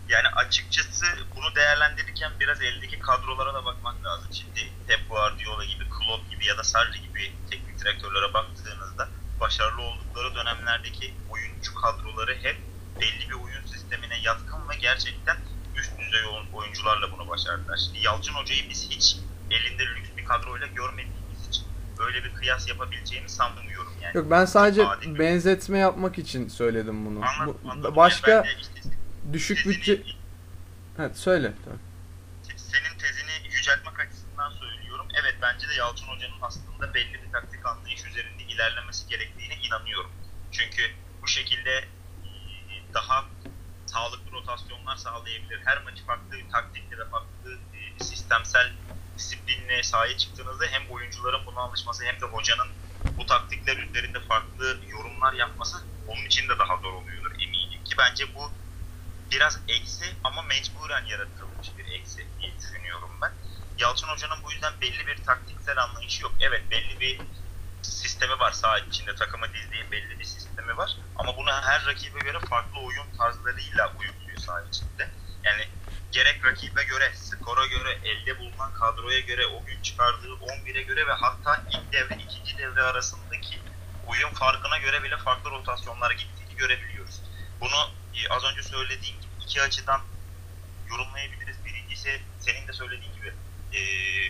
Yani 0.08 0.28
açıkçası 0.36 1.04
bunu 1.36 1.54
değerlendirirken 1.56 2.30
biraz 2.40 2.62
eldeki 2.62 2.98
kadrolara 2.98 3.54
da 3.54 3.64
bakmak 3.64 4.04
lazım. 4.04 4.28
Şimdi 4.32 4.60
Pep 4.86 5.10
Guardiola 5.10 5.64
gibi, 5.64 5.84
Klopp 5.84 6.30
gibi 6.30 6.46
ya 6.46 6.58
da 6.58 6.62
Sarri 6.64 7.00
gibi 7.08 7.32
teknik 7.50 7.80
direktörlere 7.80 8.34
baktığınızda 8.34 9.08
başarılı 9.44 9.82
oldukları 9.82 10.34
dönemlerdeki 10.34 11.14
oyuncu 11.30 11.74
kadroları 11.74 12.34
hep 12.42 12.56
belli 13.00 13.28
bir 13.28 13.34
oyun 13.34 13.66
sistemine 13.66 14.18
yatkın 14.22 14.68
ve 14.68 14.76
gerçekten 14.76 15.36
üst 15.76 15.98
düzey 15.98 16.24
oyun- 16.26 16.52
oyuncularla 16.52 17.12
bunu 17.12 17.28
başardılar. 17.28 17.76
Şimdi 17.76 17.98
Yalçın 18.06 18.34
Hoca'yı 18.34 18.70
biz 18.70 18.90
hiç 18.90 19.16
elinde 19.50 19.82
lüks 19.86 20.08
bir 20.16 20.24
kadroyla 20.24 20.66
görmediğimiz 20.66 21.48
için 21.48 21.64
böyle 21.98 22.24
bir 22.24 22.34
kıyas 22.34 22.68
yapabileceğimi 22.68 23.28
sanmıyorum 23.30 23.92
yani. 24.02 24.16
Yok 24.16 24.30
ben 24.30 24.44
sadece 24.44 24.86
Adil 24.86 25.14
bir- 25.14 25.18
benzetme 25.18 25.78
yapmak 25.78 26.18
için 26.18 26.48
söyledim 26.48 27.06
bunu. 27.06 27.24
Anladım, 27.24 27.60
anladım. 27.70 27.96
başka 27.96 28.30
Yani 28.30 28.46
işte 28.60 28.80
düşük 29.32 29.58
tezini- 29.58 29.68
bütçe... 29.68 30.02
Evet 30.98 31.16
söyle. 31.18 31.52
Tamam. 31.64 31.78
senin 32.56 32.98
tezini 32.98 33.54
yüceltmek 33.54 34.00
açısından 34.00 34.50
söylüyorum. 34.50 35.06
Evet 35.22 35.34
bence 35.42 35.68
de 35.68 35.74
Yalçın 35.74 36.06
Hoca'nın 36.06 36.34
aslında 36.42 36.94
belli 36.94 37.12
bir 37.14 37.32
taktik 37.32 37.66
anlayış 37.66 38.04
üzerinde 38.04 38.42
ilerlemesi 38.54 39.08
gerektiğine 39.08 39.56
inanıyorum. 39.56 40.10
Çünkü 40.50 40.82
bu 41.22 41.26
şekilde 41.26 41.88
daha 42.94 43.24
sağlıklı 43.86 44.32
rotasyonlar 44.32 44.96
sağlayabilir. 44.96 45.60
Her 45.64 45.82
maçı 45.82 46.04
farklı 46.04 46.36
bir 46.38 46.48
taktikle 46.48 46.98
ve 46.98 47.08
farklı 47.10 47.58
sistemsel 47.98 48.72
disiplinle 49.16 49.82
sahaya 49.82 50.16
çıktığınızda 50.16 50.66
hem 50.66 50.90
oyuncuların 50.90 51.46
buna 51.46 51.60
alışması 51.60 52.04
hem 52.04 52.20
de 52.20 52.26
hocanın 52.26 52.68
bu 53.18 53.26
taktikler 53.26 53.76
üzerinde 53.76 54.20
farklı 54.20 54.80
yorumlar 54.88 55.32
yapması 55.32 55.76
onun 56.06 56.24
için 56.24 56.48
de 56.48 56.58
daha 56.58 56.76
zor 56.76 56.92
oluyordur 56.92 57.32
eminim 57.40 57.84
ki 57.84 57.94
bence 57.98 58.34
bu 58.34 58.52
biraz 59.30 59.60
eksi 59.68 60.04
ama 60.24 60.42
mecburen 60.42 61.04
yaratılmış 61.04 61.78
bir 61.78 61.86
eksi 61.86 62.26
diye 62.40 62.58
düşünüyorum 62.58 63.10
ben. 63.22 63.32
Yalçın 63.78 64.08
Hoca'nın 64.08 64.42
bu 64.44 64.52
yüzden 64.52 64.72
belli 64.80 65.06
bir 65.06 65.22
taktiksel 65.22 65.82
anlayışı 65.82 66.22
yok. 66.22 66.34
Evet 66.40 66.70
belli 66.70 67.00
bir 67.00 67.20
sistemi 67.84 68.38
var 68.38 68.52
saha 68.52 68.78
içinde 68.78 69.14
takımı 69.14 69.46
dizdiği 69.54 69.90
belli 69.90 70.18
bir 70.18 70.24
sistemi 70.24 70.76
var 70.76 70.96
ama 71.16 71.36
bunu 71.36 71.50
her 71.52 71.86
rakibe 71.86 72.18
göre 72.18 72.38
farklı 72.40 72.80
oyun 72.80 73.06
tarzlarıyla 73.18 73.92
uyumluyor 73.98 74.38
saha 74.38 74.62
içinde. 74.62 75.10
Yani 75.44 75.68
gerek 76.12 76.44
rakibe 76.44 76.84
göre, 76.84 77.12
skora 77.14 77.66
göre, 77.66 77.98
elde 78.04 78.38
bulunan 78.38 78.72
kadroya 78.72 79.20
göre, 79.20 79.46
o 79.46 79.64
gün 79.64 79.82
çıkardığı 79.82 80.32
11'e 80.32 80.82
göre 80.82 81.06
ve 81.06 81.12
hatta 81.12 81.64
ilk 81.70 81.92
devre, 81.92 82.22
ikinci 82.22 82.58
devre 82.58 82.82
arasındaki 82.82 83.60
oyun 84.06 84.30
farkına 84.30 84.78
göre 84.78 85.02
bile 85.02 85.16
farklı 85.16 85.50
rotasyonlara 85.50 86.12
gittiğini 86.12 86.56
görebiliyoruz. 86.56 87.20
Bunu 87.60 87.90
e, 88.14 88.28
az 88.28 88.44
önce 88.44 88.62
söylediğim 88.62 89.20
gibi 89.20 89.32
iki 89.44 89.62
açıdan 89.62 90.00
yorumlayabiliriz. 90.90 91.64
Birincisi 91.64 92.22
senin 92.38 92.68
de 92.68 92.72
söylediğin 92.72 93.14
gibi 93.14 93.32
e, 93.72 93.80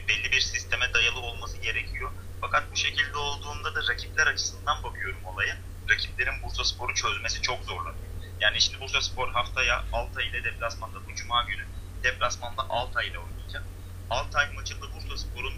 belli 0.08 0.32
bir 0.32 0.40
sisteme 0.40 0.94
dayalı 0.94 1.20
olması 1.20 1.56
gerekiyor. 1.56 2.10
Fakat 2.44 2.72
bu 2.72 2.76
şekilde 2.76 3.18
olduğunda 3.18 3.74
da 3.74 3.80
rakipler 3.88 4.26
açısından 4.26 4.82
bakıyorum 4.82 5.24
olaya. 5.24 5.56
Rakiplerin 5.90 6.42
Bursa 6.42 6.64
Spor'u 6.64 6.94
çözmesi 6.94 7.42
çok 7.42 7.64
zorlanıyor. 7.64 8.12
Yani 8.40 8.60
şimdi 8.60 8.80
Bursa 8.80 9.00
Spor 9.00 9.32
haftaya 9.32 9.84
Altay 9.92 10.28
ile 10.28 10.44
deplasmanda 10.44 11.06
bu 11.06 11.14
cuma 11.14 11.42
günü 11.42 11.62
deplasmanda 12.02 12.62
Altay 12.68 13.08
ile 13.08 13.18
oynayacak. 13.18 13.64
Altay 14.10 14.52
maçında 14.54 14.86
Bursa 14.94 15.16
Spor'un 15.16 15.54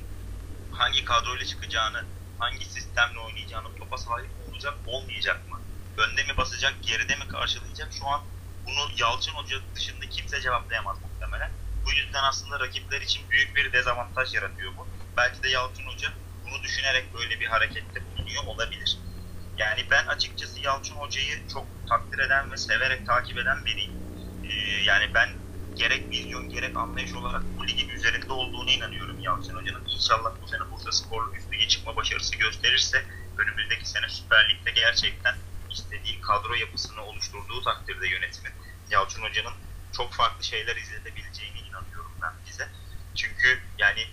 hangi 0.71 1.05
kadroyla 1.05 1.45
çıkacağını, 1.45 2.05
hangi 2.39 2.65
sistemle 2.65 3.19
oynayacağını, 3.19 3.77
topa 3.79 3.97
sahip 3.97 4.31
olacak, 4.49 4.75
olmayacak 4.87 5.51
mı? 5.51 5.61
Önde 5.97 6.25
mi 6.25 6.37
basacak, 6.37 6.75
geride 6.83 7.17
mi 7.17 7.29
karşılayacak? 7.29 7.93
Şu 7.93 8.07
an 8.07 8.21
bunu 8.67 8.91
Yalçın 8.97 9.33
Hoca 9.33 9.57
dışında 9.75 10.09
kimse 10.09 10.41
cevaplayamaz 10.41 10.97
muhtemelen. 11.03 11.51
Bu 11.87 11.93
yüzden 11.93 12.23
aslında 12.23 12.61
rakipler 12.61 13.01
için 13.01 13.31
büyük 13.31 13.57
bir 13.57 13.73
dezavantaj 13.73 14.35
yaratıyor 14.35 14.77
bu. 14.77 14.89
Belki 15.17 15.43
de 15.43 15.49
Yalçın 15.49 15.87
Hoca 15.87 16.13
bunu 16.57 16.63
düşünerek 16.65 17.15
böyle 17.15 17.41
bir 17.41 17.47
harekette 17.47 18.01
bulunuyor 18.07 18.45
olabilir. 18.47 18.99
Yani 19.59 19.87
ben 19.91 20.07
açıkçası 20.07 20.61
Yalçın 20.61 20.95
Hoca'yı 20.95 21.47
çok 21.49 21.67
takdir 21.89 22.19
eden 22.19 22.53
ve 22.53 22.57
severek 22.57 23.07
takip 23.07 23.39
eden 23.39 23.65
biriyim. 23.67 23.93
Ee, 24.45 24.53
yani 24.85 25.11
ben 25.15 25.29
gerek 25.75 26.13
vizyon 26.13 26.49
gerek 26.49 26.77
anlayış 26.77 27.15
olarak 27.15 27.43
bu 27.59 27.67
ligin 27.67 27.89
üzerinde 27.89 28.33
olduğuna 28.33 28.71
inanıyorum 28.71 29.19
Yalçın 29.21 29.55
Hoca'nın. 29.55 29.87
İnşallah 29.95 30.31
bu 30.43 30.49
sene 30.49 30.71
Bursa 30.71 30.93
Spor'la 30.93 31.37
üst 31.37 31.53
lige 31.53 31.69
çıkma 31.69 31.97
başarısı 31.97 32.37
gösterirse 32.37 33.05
önümüzdeki 33.39 33.89
sene 33.89 34.09
Süper 34.09 34.49
Lig'de 34.49 34.71
gerçekten 34.71 35.35
istediği 35.71 36.21
kadro 36.21 36.55
yapısını 36.55 37.03
oluşturduğu 37.05 37.63
takdirde 37.63 38.09
yönetimin 38.09 38.53
Yalçın 38.91 39.23
Hoca'nın 39.23 39.55
çok 39.97 40.13
farklı 40.15 40.45
şeyler 40.45 40.77
izletebileceğine 40.77 41.59
inanıyorum 41.59 42.13
ben 42.23 42.33
bize. 42.47 42.69
Çünkü 43.15 43.61
yani 43.79 44.07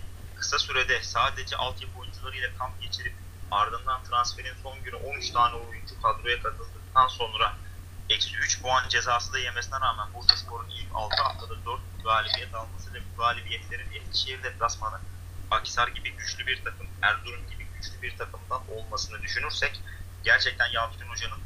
kısa 0.44 0.58
sürede 0.58 1.02
sadece 1.02 1.56
altyapı 1.56 1.98
oyuncularıyla 2.24 2.58
kamp 2.58 2.82
geçirip 2.82 3.14
ardından 3.50 4.02
transferin 4.04 4.54
son 4.62 4.82
günü 4.82 4.96
13 4.96 5.30
tane 5.30 5.54
oyuncu 5.54 6.02
kadroya 6.02 6.42
katıldıktan 6.42 7.08
sonra 7.08 7.56
eksi 8.08 8.36
3 8.36 8.62
puan 8.62 8.88
cezası 8.88 9.32
da 9.32 9.38
yemesine 9.38 9.80
rağmen 9.80 10.14
Bursa 10.14 10.36
Spor'un 10.36 10.68
ilk 10.68 10.88
6 10.94 11.22
haftada 11.22 11.64
4 11.64 11.80
galibiyet 12.04 12.54
alması 12.54 12.94
ve 12.94 12.98
bu 13.00 13.18
galibiyetlerin 13.18 13.92
Eskişehir 13.92 14.42
deplasmanı 14.42 15.00
Akisar 15.50 15.88
gibi 15.88 16.10
güçlü 16.10 16.46
bir 16.46 16.64
takım, 16.64 16.86
Erzurum 17.02 17.50
gibi 17.50 17.64
güçlü 17.64 18.02
bir 18.02 18.16
takımdan 18.16 18.62
olmasını 18.70 19.22
düşünürsek 19.22 19.80
gerçekten 20.24 20.70
Yalçın 20.72 21.08
Hoca'nın 21.08 21.40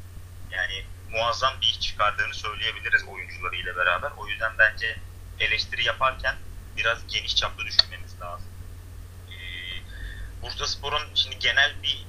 yani 0.51 0.85
muazzam 1.11 1.55
bir 1.61 1.67
iş 1.67 1.81
çıkardığını 1.81 2.35
söyleyebiliriz 2.35 3.05
oyuncularıyla 3.05 3.77
beraber. 3.77 4.11
O 4.17 4.29
yüzden 4.29 4.53
bence 4.59 4.99
eleştiri 5.41 5.85
yaparken 5.85 6.37
biraz 6.77 7.07
geniş 7.07 7.37
çaplı 7.37 7.65
düşünmemiz 7.65 8.21
lazım. 8.21 8.58
Bursa 10.43 10.67
Spor'un 10.67 11.03
şimdi 11.15 11.39
genel 11.39 11.83
bir 11.83 12.07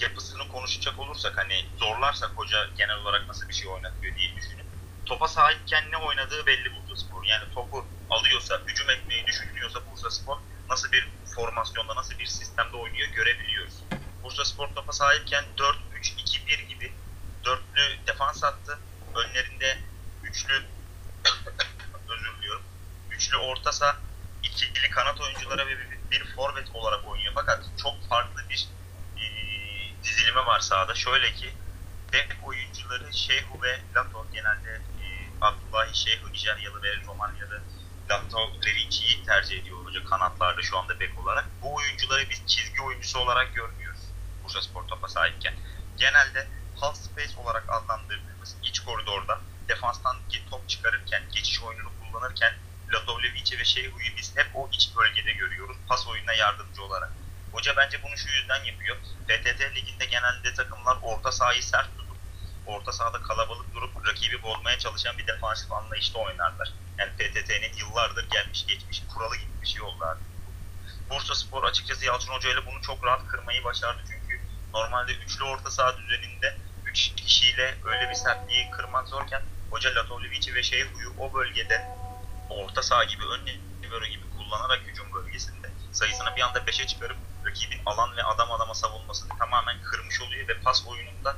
yapısını 0.00 0.48
konuşacak 0.48 0.98
olursak 0.98 1.38
hani 1.38 1.64
zorlarsak 1.76 2.30
hoca 2.36 2.68
genel 2.76 2.96
olarak 2.96 3.28
nasıl 3.28 3.48
bir 3.48 3.54
şey 3.54 3.68
oynatıyor 3.68 4.16
diye 4.16 4.36
düşünün. 4.36 4.66
Topa 5.06 5.28
sahipken 5.28 5.90
ne 5.90 5.96
oynadığı 5.96 6.46
belli 6.46 6.72
Bursa 6.76 6.96
Spor. 6.96 7.24
Yani 7.24 7.44
topu 7.54 7.86
alıyorsa, 8.10 8.60
hücum 8.66 8.90
etmeyi 8.90 9.26
düşünüyorsa 9.26 9.80
Bursa 9.90 10.10
Spor 10.10 10.36
nasıl 10.68 10.92
bir 10.92 11.08
formasyonda, 11.34 11.96
nasıl 11.96 12.18
bir 12.18 12.26
sistemde 12.26 12.76
oynuyor 12.76 13.08
görebiliyoruz. 13.08 13.74
Bursa 14.22 14.44
Spor 14.44 14.68
topa 14.68 14.92
sahipken 14.92 15.44
4-3-2-1 15.56 16.62
gibi 16.62 16.92
dörtlü 17.44 18.06
defans 18.06 18.44
attı. 18.44 18.78
Önlerinde 19.14 19.78
üçlü 20.24 20.62
özür 22.08 22.36
diliyorum. 22.38 22.62
Üçlü 23.10 23.36
orta 23.36 23.72
saha, 23.72 23.96
ikili 24.42 24.90
kanat 24.90 25.20
oyunculara 25.20 25.66
ve 25.66 25.78
bir, 25.78 26.01
bir 26.12 26.24
forvet 26.36 26.68
olarak 26.74 27.08
oynuyor. 27.08 27.32
Fakat 27.34 27.64
çok 27.82 28.08
farklı 28.08 28.42
bir 28.48 28.68
e, 29.16 30.60
sahada. 30.60 30.94
Şöyle 30.94 31.32
ki 31.34 31.52
bek 32.12 32.36
oyuncuları 32.42 33.12
Şeyhu 33.12 33.62
ve 33.62 33.80
Lato 33.96 34.26
genelde 34.32 34.70
e, 34.74 35.06
Abdullahi 35.40 35.98
Şeyhu 35.98 36.32
Nijeryalı 36.32 36.82
ve 36.82 36.96
Romanyalı 37.06 37.62
Lato 38.10 38.50
Verici'yi 38.66 39.24
tercih 39.24 39.60
ediyor 39.60 39.84
hoca 39.84 40.04
kanatlarda 40.04 40.62
şu 40.62 40.78
anda 40.78 41.00
bek 41.00 41.18
olarak. 41.18 41.44
Bu 41.62 41.74
oyuncuları 41.74 42.30
biz 42.30 42.42
çizgi 42.46 42.82
oyuncusu 42.82 43.18
olarak 43.18 43.54
görmüyoruz 43.54 44.00
Bursa 44.44 44.62
Spor 44.62 44.82
topa 44.82 45.08
sahipken. 45.08 45.54
Genelde 45.96 46.48
half 46.76 46.96
space 46.96 47.40
olarak 47.40 47.64
adlandırdığımız 47.68 48.56
iç 48.62 48.80
koridorda 48.80 49.40
defanstan 49.68 50.16
top 50.50 50.68
çıkarırken, 50.68 51.22
geçiş 51.32 51.62
oyununu 51.62 51.90
kullanırken 52.00 52.52
Latovlevici 52.92 53.58
ve 53.58 53.64
Şeyhu'yu 53.64 54.16
biz 54.16 54.36
hep 54.36 54.50
o 54.54 54.68
iç 54.72 54.90
bölgede 54.96 55.32
görüyoruz. 55.32 55.76
Pas 55.88 56.06
oyununa 56.06 56.32
yardımcı 56.32 56.82
olarak. 56.82 57.12
Hoca 57.52 57.76
bence 57.76 58.02
bunu 58.02 58.16
şu 58.16 58.28
yüzden 58.28 58.64
yapıyor. 58.64 58.96
PTT 59.28 59.76
liginde 59.76 60.04
genelde 60.04 60.54
takımlar 60.54 60.98
orta 61.02 61.32
sahayı 61.32 61.62
sert 61.62 61.98
tutup 61.98 62.16
orta 62.66 62.92
sahada 62.92 63.22
kalabalık 63.22 63.74
durup 63.74 64.06
rakibi 64.06 64.42
bozmaya 64.42 64.78
çalışan 64.78 65.18
bir 65.18 65.26
defansif 65.26 65.72
anlayışta 65.72 66.18
oynarlar. 66.18 66.72
Yani 66.98 67.10
PTT'nin 67.12 67.76
yıllardır 67.78 68.30
gelmiş 68.30 68.66
geçmiş 68.66 69.02
kuralı 69.14 69.34
oldu 69.82 70.04
artık. 70.04 70.32
Bursa 71.10 71.34
Spor 71.34 71.64
açıkçası 71.64 72.04
Yalçın 72.04 72.32
Hoca 72.32 72.50
ile 72.50 72.66
bunu 72.66 72.82
çok 72.82 73.04
rahat 73.04 73.28
kırmayı 73.28 73.64
başardı 73.64 74.02
çünkü 74.06 74.40
normalde 74.74 75.12
üçlü 75.12 75.44
orta 75.44 75.70
saha 75.70 75.98
düzeninde 75.98 76.56
3 76.86 77.14
kişiyle 77.14 77.74
öyle 77.84 78.10
bir 78.10 78.14
sertliği 78.14 78.70
kırmak 78.70 79.08
zorken 79.08 79.42
Hoca 79.70 79.94
Latovlevici 79.94 80.54
ve 80.54 80.62
Şeyhu'yu 80.62 81.14
o 81.18 81.34
bölgede 81.34 81.88
orta 82.52 82.82
saha 82.82 83.04
gibi 83.04 83.24
ön 83.24 83.46
libero 83.82 84.04
gibi 84.04 84.22
kullanarak 84.36 84.80
hücum 84.80 85.12
bölgesinde 85.12 85.70
sayısını 85.92 86.36
bir 86.36 86.40
anda 86.40 86.58
5'e 86.58 86.86
çıkarıp 86.86 87.16
rakibin 87.46 87.80
alan 87.86 88.16
ve 88.16 88.24
adam 88.24 88.52
adama 88.52 88.74
savunmasını 88.74 89.38
tamamen 89.38 89.82
kırmış 89.82 90.20
oluyor 90.20 90.48
ve 90.48 90.60
pas 90.60 90.86
oyununda 90.86 91.36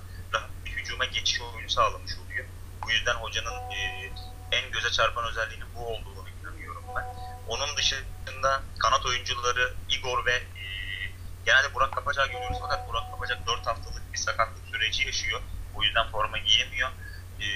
bir 0.64 0.70
hücuma 0.70 1.04
geçiş 1.04 1.40
oyunu 1.40 1.70
sağlamış 1.70 2.12
oluyor. 2.18 2.46
Bu 2.82 2.90
yüzden 2.90 3.14
hocanın 3.14 3.70
e, 3.70 4.10
en 4.52 4.70
göze 4.70 4.90
çarpan 4.90 5.24
özelliğinin 5.24 5.66
bu 5.74 5.86
olduğunu 5.86 6.28
inanıyorum 6.42 6.84
ben. 6.96 7.04
Onun 7.48 7.76
dışında 7.76 8.62
kanat 8.78 9.06
oyuncuları 9.06 9.74
Igor 9.88 10.26
ve 10.26 10.34
e, 10.34 10.64
genelde 11.46 11.74
Burak 11.74 11.92
Kapacak 11.92 12.32
görüyoruz 12.32 12.58
fakat 12.60 12.88
Burak 12.88 13.10
Kapacak 13.10 13.46
4 13.46 13.66
haftalık 13.66 14.12
bir 14.12 14.18
sakatlık 14.18 14.66
süreci 14.70 15.06
yaşıyor. 15.06 15.40
O 15.74 15.82
yüzden 15.82 16.10
forma 16.10 16.38
giyemiyor. 16.38 16.90
E, 17.40 17.46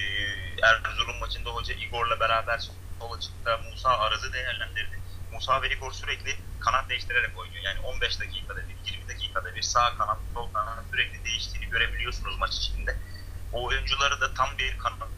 Erzurum 0.63 1.19
maçında 1.19 1.51
hoca 1.51 1.75
Igor'la 1.75 2.21
beraber 2.21 2.71
açıkta 3.07 3.59
Musa 3.71 3.99
Araz'ı 3.99 4.33
değerlendirdi. 4.33 4.99
Musa 5.33 5.63
ve 5.63 5.71
Igor 5.71 5.93
sürekli 5.93 6.37
kanat 6.61 6.89
değiştirerek 6.89 7.39
oynuyor. 7.39 7.63
Yani 7.65 7.81
15 7.81 8.21
dakikada 8.21 8.61
bir, 8.69 8.93
20 8.93 9.09
dakikada 9.09 9.55
bir 9.55 9.63
sağ 9.63 9.95
kanat, 9.95 10.19
sol 10.35 10.53
kanat 10.53 10.85
sürekli 10.91 11.25
değiştiğini 11.25 11.71
görebiliyorsunuz 11.71 12.39
maç 12.39 12.55
içinde. 12.55 12.97
O 13.53 13.65
oyuncuları 13.65 14.21
da 14.21 14.35
tam 14.35 14.59
bir 14.59 14.79
kanat 14.79 15.09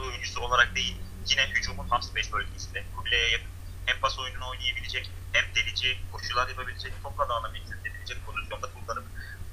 oyuncusu 0.00 0.40
olarak 0.40 0.74
değil, 0.76 0.96
yine 1.26 1.46
hücumun 1.48 1.88
half 1.88 2.04
space 2.04 2.32
bölgesinde 2.32 2.84
kuleye 2.96 3.30
yakın 3.30 3.50
hem 3.86 4.00
pas 4.00 4.18
oyununu 4.18 4.48
oynayabilecek, 4.48 5.10
hem 5.32 5.44
delici 5.54 5.98
koşular 6.12 6.48
yapabilecek, 6.48 6.92
topla 7.02 7.28
dağına 7.28 7.48
edilecek 7.48 8.26
pozisyonda 8.26 8.66
kullanıp 8.72 9.04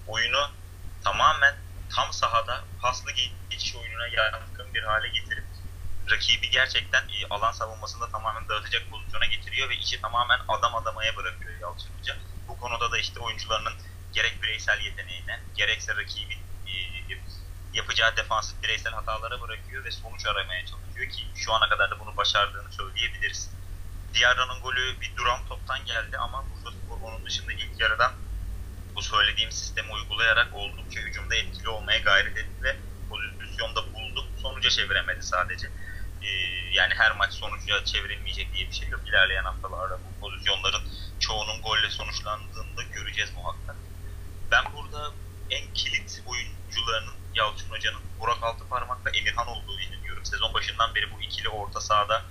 oyunu 0.07 0.51
tamamen 1.03 1.55
tam 1.95 2.13
sahada 2.13 2.63
paslı 2.81 3.11
geçiş 3.49 3.75
oyununa 3.75 4.07
yatkın 4.07 4.73
bir 4.73 4.83
hale 4.83 5.07
getirip 5.07 5.44
rakibi 6.11 6.49
gerçekten 6.49 7.01
e, 7.01 7.27
alan 7.29 7.51
savunmasında 7.51 8.09
tamamen 8.09 8.47
dağıtacak 8.49 8.89
pozisyona 8.91 9.25
getiriyor 9.25 9.69
ve 9.69 9.75
işi 9.75 10.01
tamamen 10.01 10.39
adam 10.47 10.75
adamaya 10.75 11.15
bırakıyor 11.15 11.59
Yalçın 11.61 11.97
Hoca. 11.99 12.17
Bu 12.47 12.57
konuda 12.57 12.91
da 12.91 12.97
işte 12.97 13.19
oyuncularının 13.19 13.73
gerek 14.13 14.43
bireysel 14.43 14.79
yeteneğine 14.81 15.39
gerekse 15.55 15.95
rakibin 15.95 16.39
e, 16.67 16.73
yapacağı 17.73 18.17
defansif 18.17 18.63
bireysel 18.63 18.93
hatalara 18.93 19.41
bırakıyor 19.41 19.83
ve 19.85 19.91
sonuç 19.91 20.25
aramaya 20.25 20.65
çalışıyor 20.65 21.09
ki 21.09 21.21
şu 21.35 21.53
ana 21.53 21.69
kadar 21.69 21.91
da 21.91 21.99
bunu 21.99 22.17
başardığını 22.17 22.71
söyleyebiliriz. 22.71 23.49
Diarra'nın 24.13 24.61
golü 24.61 25.01
bir 25.01 25.15
duran 25.15 25.45
toptan 25.49 25.85
geldi 25.85 26.17
ama 26.17 26.43
Bursa 26.49 26.77
Spor 26.77 26.97
onun 27.01 27.25
dışında 27.25 27.53
ilk 27.53 27.79
yarıdan 27.79 28.11
bu 28.95 29.01
söylediğim 29.01 29.51
sistemi 29.51 29.91
uygulayarak 29.91 30.53
oldukça 30.53 31.01
hücumda 31.01 31.35
etkili 31.35 31.69
olmaya 31.69 31.99
gayret 31.99 32.37
etti 32.37 32.63
ve 32.63 32.75
pozisyonda 33.09 33.93
buldu. 33.93 34.27
Sonuca 34.41 34.69
çeviremedi 34.69 35.23
sadece. 35.23 35.67
Ee, 36.25 36.29
yani 36.73 36.93
her 36.93 37.15
maç 37.15 37.33
sonuca 37.33 37.85
çevrilmeyecek 37.85 38.53
diye 38.53 38.67
bir 38.67 38.73
şey 38.73 38.89
yok. 38.89 39.01
İlerleyen 39.07 39.43
haftalarda 39.43 39.99
bu 39.99 40.19
pozisyonların 40.21 40.83
çoğunun 41.19 41.61
golle 41.61 41.89
sonuçlandığını 41.89 42.77
da 42.77 42.83
göreceğiz 42.83 43.31
muhakkak. 43.35 43.75
Ben 44.51 44.63
burada 44.75 45.11
en 45.49 45.73
kilit 45.73 46.23
oyuncularının 46.25 47.13
Yalçın 47.35 47.69
Hoca'nın 47.69 48.01
Burak 48.19 48.43
Altıparmak 48.43 49.05
ve 49.05 49.17
Emirhan 49.17 49.47
olduğunu 49.47 49.81
inanıyorum. 49.81 50.25
Sezon 50.25 50.53
başından 50.53 50.95
beri 50.95 51.11
bu 51.11 51.21
ikili 51.21 51.49
orta 51.49 51.81
sahada 51.81 52.23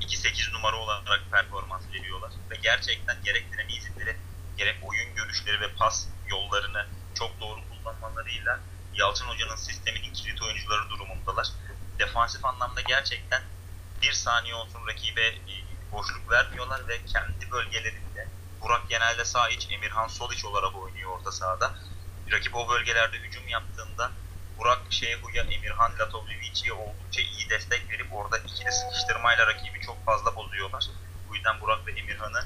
2-8 0.00 0.52
numara 0.52 0.76
olarak 0.76 1.20
performans 1.30 1.82
veriyorlar. 1.92 2.32
Ve 2.50 2.56
gerçekten 2.62 3.16
gerek 3.24 3.52
dinamiği 3.52 3.78
izinleri, 3.78 4.16
gerek 4.56 4.76
oyun 4.82 5.14
görüşleri 5.14 5.60
ve 5.60 5.74
pas 5.74 6.06
yollarını 6.28 6.86
çok 7.14 7.40
doğru 7.40 7.60
kullanmalarıyla 7.68 8.60
Yalçın 8.94 9.26
Hoca'nın 9.26 9.56
sisteminin 9.56 10.12
kilit 10.12 10.42
oyuncuları 10.42 10.90
durumundalar. 10.90 11.46
Defansif 12.00 12.44
anlamda 12.44 12.80
gerçekten 12.80 13.42
bir 14.02 14.12
saniye 14.12 14.54
olsun 14.54 14.86
rakibe 14.86 15.26
e, 15.26 15.54
boşluk 15.92 16.30
vermiyorlar 16.30 16.88
ve 16.88 17.04
kendi 17.04 17.50
bölgelerinde 17.50 18.28
Burak 18.60 18.88
genelde 18.88 19.24
sağ 19.24 19.48
iç, 19.48 19.68
Emirhan 19.70 20.06
sol 20.06 20.32
iç 20.32 20.44
olarak 20.44 20.76
oynuyor 20.76 21.10
orta 21.10 21.32
sahada. 21.32 21.74
Rakip 22.32 22.56
o 22.56 22.68
bölgelerde 22.68 23.16
hücum 23.16 23.48
yaptığında 23.48 24.12
Burak 24.58 24.92
Şeyhu'ya, 24.92 25.42
Emirhan 25.42 25.92
Latovlevici'ye 25.98 26.72
oldukça 26.72 27.20
iyi 27.22 27.50
destek 27.50 27.90
verip 27.90 28.12
orada 28.12 28.38
ikili 28.38 28.72
sıkıştırmayla 28.72 29.46
rakibi 29.46 29.80
çok 29.80 30.04
fazla 30.06 30.36
bozuyorlar. 30.36 30.86
Bu 31.28 31.34
yüzden 31.34 31.60
Burak 31.60 31.86
ve 31.86 31.92
Emirhan'ı 31.92 32.44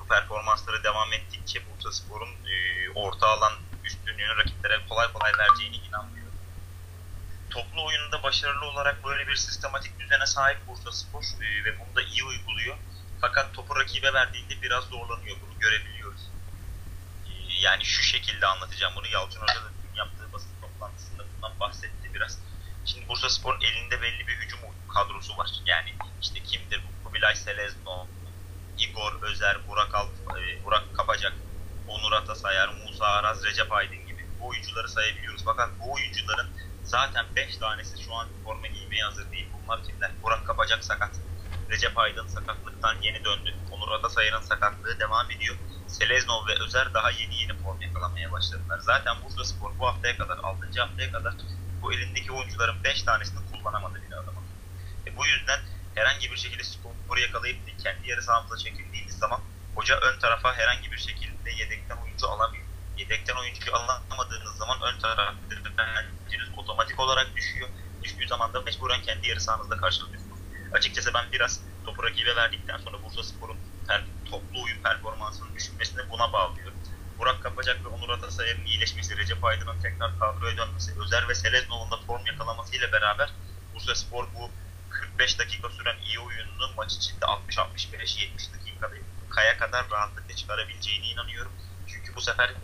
bu 0.00 0.06
performansları 0.06 0.84
devam 0.84 1.12
ettikçe 1.12 1.60
Bursa 1.70 1.92
Spor'un 1.92 2.28
e, 2.28 2.54
orta 2.94 3.26
alan 3.28 3.52
üstünlüğünü 3.84 4.36
rakiplere 4.36 4.86
kolay 4.88 5.12
kolay 5.12 5.32
vereceğini 5.38 5.76
inanmıyorum. 5.76 6.15
Toplu 7.56 7.84
oyununda 7.84 8.22
başarılı 8.22 8.64
olarak 8.64 9.04
böyle 9.04 9.28
bir 9.28 9.36
sistematik 9.36 10.00
düzene 10.00 10.26
sahip 10.26 10.66
Bursa 10.66 10.92
Spor 10.92 11.22
e, 11.22 11.64
ve 11.64 11.78
bunu 11.78 11.96
da 11.96 12.02
iyi 12.02 12.24
uyguluyor. 12.24 12.76
Fakat 13.20 13.54
topu 13.54 13.76
rakibe 13.76 14.12
verdiğinde 14.12 14.62
biraz 14.62 14.84
zorlanıyor. 14.84 15.36
Bunu 15.42 15.58
görebiliyoruz. 15.58 16.20
E, 17.26 17.30
yani 17.60 17.84
şu 17.84 18.02
şekilde 18.02 18.46
anlatacağım 18.46 18.94
bunu. 18.96 19.06
Yalçın 19.06 19.40
Hoca 19.40 19.54
da 19.54 19.70
dün 19.82 19.98
yaptığı 19.98 20.32
basın 20.32 20.50
toplantısında 20.60 21.24
bundan 21.36 21.60
bahsetti 21.60 22.14
biraz. 22.14 22.38
Şimdi 22.84 23.08
Bursa 23.08 23.30
Spor 23.30 23.58
elinde 23.62 24.02
belli 24.02 24.26
bir 24.26 24.36
hücum 24.36 24.60
kadrosu 24.94 25.36
var. 25.36 25.50
Yani 25.66 25.94
işte 26.22 26.40
kimdir 26.40 26.82
bu? 26.84 27.08
Kubilay 27.08 27.34
Selezno, 27.34 28.06
Igor 28.78 29.22
Özer, 29.22 29.68
Burak 29.68 29.94
Alt, 29.94 30.10
e, 30.38 30.64
Burak 30.64 30.96
Kapacak, 30.96 31.32
Onur 31.88 32.12
Atasayar, 32.12 32.68
Musa 32.68 33.06
Araz, 33.06 33.44
Recep 33.44 33.72
Aydın 33.72 34.06
gibi 34.06 34.26
bu 34.40 34.46
oyuncuları 34.46 34.88
sayabiliyoruz. 34.88 35.42
Fakat 35.44 35.70
bu 35.80 35.92
oyuncuların 35.92 36.65
zaten 36.86 37.26
5 37.36 37.56
tanesi 37.56 38.02
şu 38.02 38.14
an 38.14 38.28
forma 38.44 38.66
giymeye 38.66 39.04
hazır 39.04 39.32
değil. 39.32 39.48
Bunlar 39.52 39.84
kimler? 39.84 40.10
Burak 40.22 40.46
Kapacak 40.46 40.84
sakat. 40.84 41.20
Recep 41.70 41.98
Aydın 41.98 42.26
sakatlıktan 42.26 42.96
yeni 43.02 43.24
döndü. 43.24 43.54
Onur 43.70 43.92
Atasayar'ın 43.92 44.40
sakatlığı 44.40 44.98
devam 44.98 45.30
ediyor. 45.30 45.56
Seleznov 45.86 46.46
ve 46.46 46.54
Özer 46.64 46.94
daha 46.94 47.10
yeni 47.10 47.34
yeni 47.34 47.54
form 47.54 47.80
yakalamaya 47.80 48.32
başladılar. 48.32 48.78
Zaten 48.78 49.16
Bursa 49.24 49.44
Spor 49.44 49.78
bu 49.78 49.86
haftaya 49.86 50.16
kadar, 50.18 50.38
6. 50.38 50.80
haftaya 50.80 51.12
kadar 51.12 51.34
bu 51.82 51.92
elindeki 51.92 52.32
oyuncuların 52.32 52.84
5 52.84 53.02
tanesini 53.02 53.40
kullanamadı 53.52 54.02
bile 54.02 54.16
adam. 54.16 54.34
E 55.06 55.16
bu 55.16 55.26
yüzden 55.26 55.60
herhangi 55.94 56.30
bir 56.30 56.36
şekilde 56.36 56.64
skoru 56.64 57.20
yakalayıp 57.20 57.78
kendi 57.78 58.08
yarı 58.08 58.22
sahamıza 58.22 58.56
çekildiğimiz 58.56 59.18
zaman 59.18 59.40
hoca 59.74 59.98
ön 60.00 60.18
tarafa 60.18 60.54
herhangi 60.54 60.92
bir 60.92 60.98
şekilde 60.98 61.50
yedekten 61.50 61.96
oyuncu 61.96 62.28
alamıyor. 62.28 62.65
Yedekten 62.96 63.36
oyuncu 63.36 63.76
alamadığınız 63.76 64.56
zaman 64.56 64.78
ön 64.82 64.98
tarafta 64.98 65.46
otomatik 66.56 67.00
olarak 67.00 67.36
düşüyor. 67.36 67.68
Düştüğü 68.02 68.26
zaman 68.28 68.52
da 68.52 68.60
mecburen 68.60 69.02
kendi 69.02 69.28
yarı 69.28 69.40
sahanızda 69.40 69.76
karşılıyorsunuz. 69.76 70.38
Açıkçası 70.72 71.14
ben 71.14 71.24
biraz 71.32 71.60
topu 71.84 72.02
rakibe 72.02 72.36
verdikten 72.36 72.78
sonra 72.78 73.02
Bursa 73.02 73.22
Spor'un 73.22 73.56
toplu 74.24 74.62
oyun 74.62 74.82
performansının 74.82 75.54
düşmesini 75.54 76.10
buna 76.10 76.32
bağlıyorum. 76.32 76.78
Burak 77.18 77.42
Kapacak 77.42 77.84
ve 77.84 77.88
Onur 77.88 78.08
Atasayar'ın 78.08 78.64
iyileşmesi, 78.64 79.16
Recep 79.16 79.44
Aydın'ın 79.44 79.80
tekrar 79.80 80.18
kadroya 80.18 80.56
dönmesi, 80.56 81.00
Özer 81.00 81.28
ve 81.28 81.34
Seleznov'un 81.34 81.90
da 81.90 81.96
form 81.96 82.26
yakalamasıyla 82.26 82.92
beraber 82.92 83.30
Bursa 83.74 83.94
Spor 83.94 84.26
bu 84.34 84.50
45 84.90 85.38
dakika 85.38 85.70
süren 85.70 85.96
iyi 86.06 86.18
oyununu 86.18 86.70
maç 86.76 86.92
içinde 86.92 87.24
60-65-70 87.24 88.52
dakikaya 88.52 89.58
kadar 89.58 89.90
rahatlıkla 89.90 90.34
çıkarabileceğine 90.34 91.06
inanıyorum. 91.06 91.52
Çünkü 91.88 92.14
bu 92.14 92.20
sefer 92.20 92.54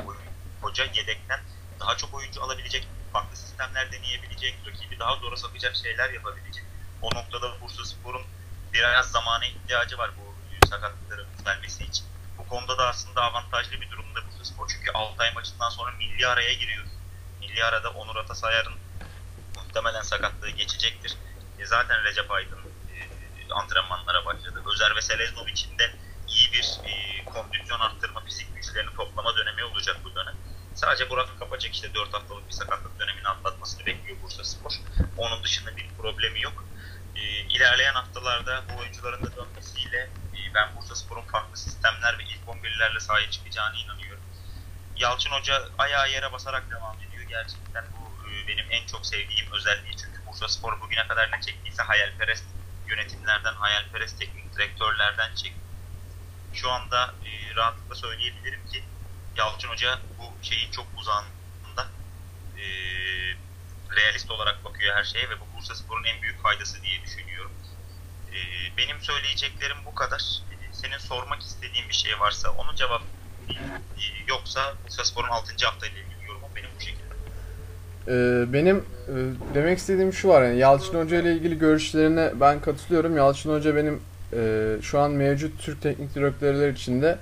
hoca 0.61 0.85
yedekten 0.85 1.41
daha 1.81 1.97
çok 1.97 2.15
oyuncu 2.15 2.43
alabilecek, 2.43 2.89
farklı 3.13 3.37
sistemler 3.37 3.93
deneyebilecek, 3.93 4.55
rakibi 4.67 4.99
daha 4.99 5.17
zora 5.17 5.37
sokacak 5.37 5.77
şeyler 5.77 6.11
yapabilecek. 6.11 6.65
O 7.03 7.15
noktada 7.15 7.61
Bursa 7.61 7.85
Spor'un 7.85 8.23
biraz 8.73 9.11
zamana 9.11 9.45
ihtiyacı 9.45 9.99
var 9.99 10.11
bu 10.19 10.33
sakatlıkların 10.73 11.27
düzelmesi 11.39 11.85
için. 11.85 12.07
Bu 12.39 12.49
konuda 12.49 12.79
da 12.79 12.89
aslında 12.89 13.23
avantajlı 13.23 13.81
bir 13.81 13.91
durumda 13.91 14.21
Bursa 14.27 14.45
Spor. 14.45 14.69
Çünkü 14.69 14.91
Altay 14.91 15.33
maçından 15.35 15.69
sonra 15.69 15.91
milli 15.93 16.27
araya 16.27 16.53
giriyor. 16.53 16.85
Dilara'da 17.43 17.91
Onur 17.91 18.17
Atasayar'ın 18.17 18.75
muhtemelen 19.57 20.03
sakatlığı 20.03 20.51
geçecektir. 20.51 21.17
E, 21.59 21.67
zaten 21.67 22.05
Recep 22.05 22.31
Aydın 22.31 22.59
e, 22.59 23.53
antrenmanlara 23.55 24.25
başladı. 24.25 24.63
Özer 24.75 24.97
ve 24.97 25.03
Seleznovic'in 25.03 25.79
de 25.79 25.95
bir 26.53 26.81
e, 26.85 27.25
kondisyon 27.25 27.81
arttırma, 27.81 28.21
fizik 28.21 28.57
güçlerini 28.57 28.95
toplama 28.97 29.37
dönemi 29.37 29.65
olacak 29.65 29.97
bu 30.05 30.15
dönem. 30.15 30.35
Sadece 30.75 31.11
Burak 31.11 31.39
Kapacak 31.39 31.75
işte 31.75 31.95
4 31.95 32.15
haftalık 32.15 32.49
bir 32.49 32.53
sakatlık 32.53 33.01
dönemini 33.01 33.29
atlatmasını 33.29 33.87
bekliyor 33.87 34.17
Bursa 34.23 34.45
Spor. 34.45 34.73
Onun 35.17 35.45
dışında 35.45 35.77
bir 35.77 35.89
problemi 35.99 36.41
yok. 36.41 36.65
E, 37.17 37.21
ilerleyen 37.23 37.95
haftalarda 37.95 38.65
bu 38.69 38.81
oyuncuların 38.81 39.25
da 39.25 39.37
dönmesiyle 39.37 39.99
e, 40.35 40.55
ben 40.55 40.77
Bursa 40.77 40.95
Spor'un 40.95 41.23
farklı 41.23 41.57
sistemler 41.57 42.19
ve 42.19 42.23
ilk 42.23 42.41
11'lerle 42.49 43.01
sahaya 43.01 43.31
çıkacağına 43.31 43.77
inanıyorum. 43.77 44.23
Yalçın 44.97 45.31
Hoca 45.31 45.69
ayağı 45.79 46.11
yere 46.11 46.33
basarak 46.33 46.71
devam 46.71 46.97
ediyor. 47.09 47.23
Gerçekten 47.29 47.85
bu 47.93 48.29
e, 48.29 48.49
benim 48.49 48.67
en 48.71 48.87
çok 48.87 49.07
sevdiğim 49.07 49.53
özelliği. 49.53 49.97
Çünkü 49.97 50.27
Bursa 50.27 50.49
Spor 50.49 50.81
bugüne 50.81 51.07
kadar 51.07 51.33
ne 51.33 51.41
çektiyse 51.41 51.83
hayalperest 51.83 52.45
yönetimlerden, 52.89 53.55
hayalperest 53.55 54.19
teknik 54.19 54.57
direktörlerden 54.57 55.35
çekti. 55.35 55.62
Şu 56.53 56.71
anda 56.71 57.15
e, 57.25 57.55
rahatlıkla 57.57 57.95
söyleyebilirim 57.95 58.61
ki 58.73 58.83
Yalçın 59.37 59.69
Hoca 59.69 59.99
bu 60.19 60.45
şeyin 60.45 60.71
çok 60.71 60.87
uzağında 61.01 61.89
e, 62.59 62.65
realist 63.97 64.31
olarak 64.31 64.65
bakıyor 64.65 64.97
her 64.97 65.05
şeye 65.05 65.31
ve 65.31 65.41
bu 65.41 65.57
Bursa 65.57 65.75
Spor'un 65.75 66.05
en 66.05 66.23
büyük 66.23 66.43
faydası 66.43 66.83
diye 66.83 67.03
düşünüyorum. 67.03 67.53
E, 68.33 68.37
benim 68.77 69.01
söyleyeceklerim 69.01 69.77
bu 69.87 69.95
kadar. 69.95 70.43
E, 70.51 70.75
senin 70.75 70.99
sormak 70.99 71.43
istediğin 71.43 71.89
bir 71.89 71.95
şey 71.95 72.21
varsa 72.21 72.51
onu 72.51 72.75
cevap 72.75 73.03
e, 73.49 73.55
yoksa 74.27 74.75
Bursa 74.85 75.05
Spor'un 75.05 75.29
6. 75.29 75.67
hafta 75.67 75.87
ile 75.87 76.01
ilgili 76.01 76.29
yorumum 76.29 76.51
benim 76.57 76.71
bu 76.77 76.81
şekilde. 76.81 77.03
Ee, 78.09 78.53
benim 78.53 78.77
e, 79.09 79.15
demek 79.55 79.79
istediğim 79.79 80.13
şu 80.13 80.29
var 80.29 80.43
yani 80.43 80.59
Yalçın 80.59 81.05
Hoca 81.05 81.21
ile 81.21 81.33
ilgili 81.33 81.59
görüşlerine 81.59 82.33
ben 82.41 82.61
katılıyorum. 82.61 83.17
Yalçın 83.17 83.55
Hoca 83.55 83.77
benim 83.77 84.01
e, 84.37 84.77
şu 84.83 84.99
an 84.99 85.11
mevcut 85.11 85.61
Türk 85.61 85.83
teknik 85.83 86.15
direktörler 86.15 86.69
içinde 86.69 87.19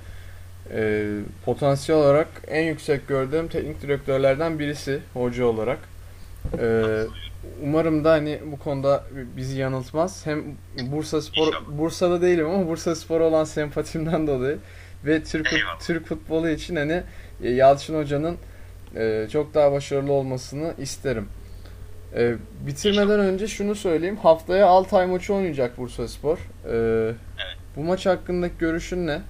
e, 0.73 1.07
potansiyel 1.45 2.01
olarak 2.01 2.27
en 2.47 2.63
yüksek 2.63 3.07
gördüğüm 3.07 3.47
teknik 3.47 3.81
direktörlerden 3.81 4.59
birisi 4.59 4.99
hoca 5.13 5.45
olarak. 5.45 5.79
E, 6.59 6.83
umarım 7.63 8.03
da 8.03 8.11
hani 8.11 8.39
bu 8.51 8.59
konuda 8.59 9.03
bizi 9.37 9.59
yanıltmaz. 9.59 10.25
Hem 10.25 10.43
Bursa 10.91 11.21
Spor. 11.21 11.53
Bursa'da 11.67 12.21
değilim 12.21 12.49
ama 12.49 12.67
Bursa 12.67 12.95
Spor 12.95 13.21
olan 13.21 13.43
sempatimden 13.43 14.27
dolayı 14.27 14.57
ve 15.05 15.23
Türk 15.23 15.53
Eyvallah. 15.53 15.79
Türk 15.79 16.07
futbolu 16.07 16.49
için 16.49 16.75
hani 16.75 17.03
e, 17.43 17.49
Yalçın 17.49 17.97
Hoca'nın 17.97 18.37
e, 18.95 19.27
çok 19.31 19.53
daha 19.53 19.71
başarılı 19.71 20.11
olmasını 20.11 20.73
isterim. 20.77 21.27
E, 22.15 22.35
bitirmeden 22.59 23.19
önce 23.19 23.47
şunu 23.47 23.75
söyleyeyim. 23.75 24.17
Haftaya 24.17 24.67
Altay 24.67 25.05
maçı 25.05 25.33
oynayacak 25.33 25.77
Bursa 25.77 26.07
Spor. 26.07 26.37
E, 26.65 27.15
Bu 27.75 27.83
maç 27.83 28.05
hakkındaki 28.05 28.57
görüşün 28.57 29.07
ne? 29.07 29.21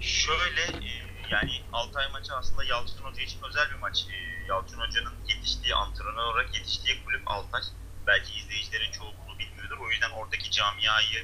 Şöyle 0.00 0.60
e, 0.60 0.90
yani 1.30 1.50
Altay 1.72 2.10
maçı 2.12 2.34
aslında 2.34 2.64
Yalçın 2.64 2.98
Hoca 2.98 3.22
için 3.22 3.40
özel 3.48 3.70
bir 3.70 3.80
maç. 3.80 4.06
E, 4.12 4.46
Yalçın 4.48 4.78
Hoca'nın 4.80 5.14
yetiştiği 5.28 5.74
antrenör 5.74 6.12
olarak 6.24 6.54
yetiştiği 6.58 7.04
kulüp 7.04 7.22
Altay. 7.30 7.62
Belki 8.06 8.38
izleyicilerin 8.38 8.92
çoğu 8.92 9.12
bunu 9.26 9.38
bilmiyordur. 9.38 9.78
O 9.86 9.90
yüzden 9.90 10.10
oradaki 10.10 10.50
camiayı, 10.50 11.20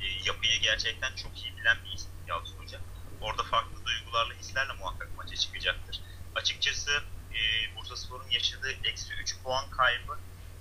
e, 0.00 0.06
yapıyı 0.26 0.60
gerçekten 0.62 1.14
çok 1.22 1.32
iyi 1.44 1.56
bilen 1.56 1.76
bir 1.84 1.96
isim 1.96 2.10
Yalçın 2.28 2.58
Hoca. 2.58 2.78
Orada 3.20 3.42
farklı 3.42 3.84
duygularla, 3.86 4.34
hislerle 4.34 4.72
muhakkak 4.80 5.08
maça 5.16 5.36
çıkacaktır. 5.36 6.00
Açıkçası 6.34 6.90
e, 7.34 7.40
Bursa 7.76 7.96
Spor'un 7.96 8.30
yaşadığı 8.30 8.72
eksi 8.84 9.12
3 9.14 9.36
puan 9.42 9.70
kaybı 9.70 10.18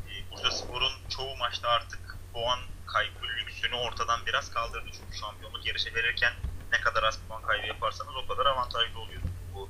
e, 0.10 0.32
Bursa 0.32 0.51
Spor'un 0.51 0.93
çoğu 1.10 1.38
maçta 1.38 1.69
artık 1.69 2.17
puan 2.34 2.60
kaybı 2.86 3.27
lüksünü 3.39 3.75
ortadan 3.75 4.25
biraz 4.25 4.51
kaldırdı. 4.51 4.89
Çünkü 4.91 5.17
şampiyonluk 5.17 5.65
yarışı 5.65 5.95
verirken 5.95 6.34
ne 6.71 6.82
kadar 6.82 7.03
az 7.03 7.19
puan 7.27 7.41
kaybı 7.41 7.67
yaparsanız 7.67 8.15
o 8.15 8.27
kadar 8.27 8.45
avantajlı 8.45 8.99
oluyor. 8.99 9.21
Bu 9.53 9.69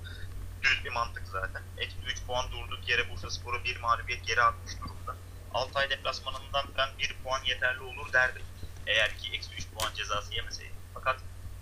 düz 0.63 0.85
bir 0.85 0.91
mantık 0.91 1.27
zaten. 1.27 1.63
Eksi 1.77 1.97
3 2.07 2.23
puan 2.27 2.51
durduk 2.51 2.89
yere 2.89 3.09
Bursa 3.09 3.29
Spor'u 3.29 3.63
bir 3.63 3.79
mağlubiyet 3.79 4.27
geri 4.27 4.41
atmış 4.41 4.73
durumda. 4.79 5.15
Altay 5.53 5.89
deplasmanından 5.89 6.65
ben 6.77 6.89
1 6.99 7.15
puan 7.23 7.43
yeterli 7.43 7.81
olur 7.81 8.13
derdim. 8.13 8.43
Eğer 8.87 9.17
ki 9.17 9.31
eksi 9.33 9.55
3 9.55 9.67
puan 9.67 9.93
cezası 9.93 10.33
yemeseydi. 10.33 10.73
Fakat 10.93 11.19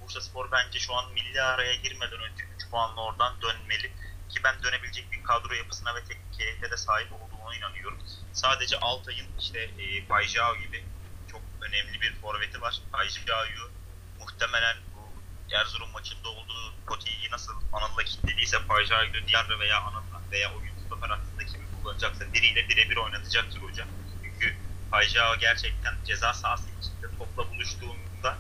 Bursa 0.08 0.22
Spor 0.22 0.52
bence 0.52 0.80
şu 0.80 0.94
an 0.94 1.12
milli 1.12 1.42
araya 1.42 1.76
girmeden 1.76 2.20
önce 2.20 2.44
3 2.56 2.70
puanla 2.70 3.02
oradan 3.02 3.42
dönmeli. 3.42 3.92
Ki 4.30 4.44
ben 4.44 4.64
dönebilecek 4.64 5.12
bir 5.12 5.24
kadro 5.24 5.54
yapısına 5.54 5.96
ve 5.96 6.04
teknik 6.04 6.40
heyete 6.40 6.72
de 6.72 6.78
sahip 6.78 7.14
olduğuna 7.14 7.56
inanıyorum. 7.56 8.00
Sadece 8.34 8.80
Altay'ın 8.80 9.28
işte 9.40 9.60
e, 9.60 10.08
Pajao 10.08 10.58
gibi 10.58 10.86
çok 11.28 11.42
önemli 11.62 12.02
bir 12.02 12.16
forveti 12.22 12.62
var. 12.62 12.82
Pajao'yu 12.92 13.72
muhtemelen 14.20 14.78
bu 14.94 15.24
Erzurum 15.54 15.92
maçında 15.92 16.30
olduğu 16.30 16.86
Koti'yi 16.86 17.32
nasıl 17.32 17.54
Anıl'la 17.72 18.04
kilitlediyse 18.04 18.66
Pajay'ı 18.66 19.28
Diarra 19.28 19.60
veya 19.60 19.82
Anıl'la 19.82 20.24
veya 20.32 20.54
oyun 20.54 20.78
stoper 20.78 21.10
hattında 21.10 21.46
kimi 21.46 21.72
kullanacaksa 21.72 22.34
biriyle 22.34 22.70
birebir 22.70 22.98
oynatacaktır 22.98 23.62
hocam. 23.62 23.88
Çünkü 24.24 24.58
Pajao 24.92 25.38
gerçekten 25.40 25.94
ceza 26.04 26.34
sahası 26.34 26.72
içinde 26.72 27.18
topla 27.18 27.50
buluştuğunda 27.52 28.40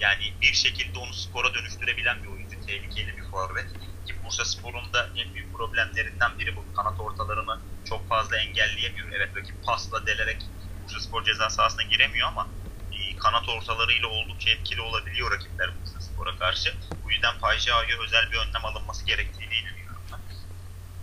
yani 0.00 0.34
bir 0.42 0.52
şekilde 0.52 0.98
onu 0.98 1.12
skora 1.14 1.54
dönüştürebilen 1.54 2.22
bir 2.22 2.28
oyuncu. 2.28 2.60
Tehlikeli 2.66 3.16
bir 3.16 3.24
forvet. 3.24 3.70
Ki 4.04 4.14
Bursa 4.24 4.44
Spor'un 4.44 4.92
da 4.92 5.12
en 5.16 5.34
büyük 5.34 5.52
problemlerinden 5.52 6.38
biri 6.38 6.56
bu. 6.56 6.72
Kanat 6.72 7.00
ortalarını 7.00 7.60
çok 7.84 8.08
fazla 8.08 8.36
engelleyemiyor. 8.36 9.08
Evet 9.12 9.36
rakip 9.36 9.62
pasla 9.62 10.06
delerek 10.06 10.46
Bursa 10.82 11.00
Spor 11.00 11.24
ceza 11.24 11.50
sahasına 11.50 11.82
giremiyor 11.82 12.28
ama 12.28 12.48
e, 12.92 13.16
kanat 13.16 13.48
ortalarıyla 13.48 14.08
oldukça 14.08 14.50
etkili 14.50 14.80
olabiliyor 14.80 15.30
rakipler 15.30 15.70
Bursa 15.80 16.00
Spor'a 16.00 16.36
karşı. 16.36 16.74
Bu 17.04 17.12
yüzden 17.12 17.38
Pajay'a 17.38 18.02
özel 18.04 18.30
bir 18.32 18.36
önlem 18.36 18.64
alınması 18.64 19.06
gerektiğini 19.06 19.54
inanıyorum 19.54 20.02
ben. 20.12 20.20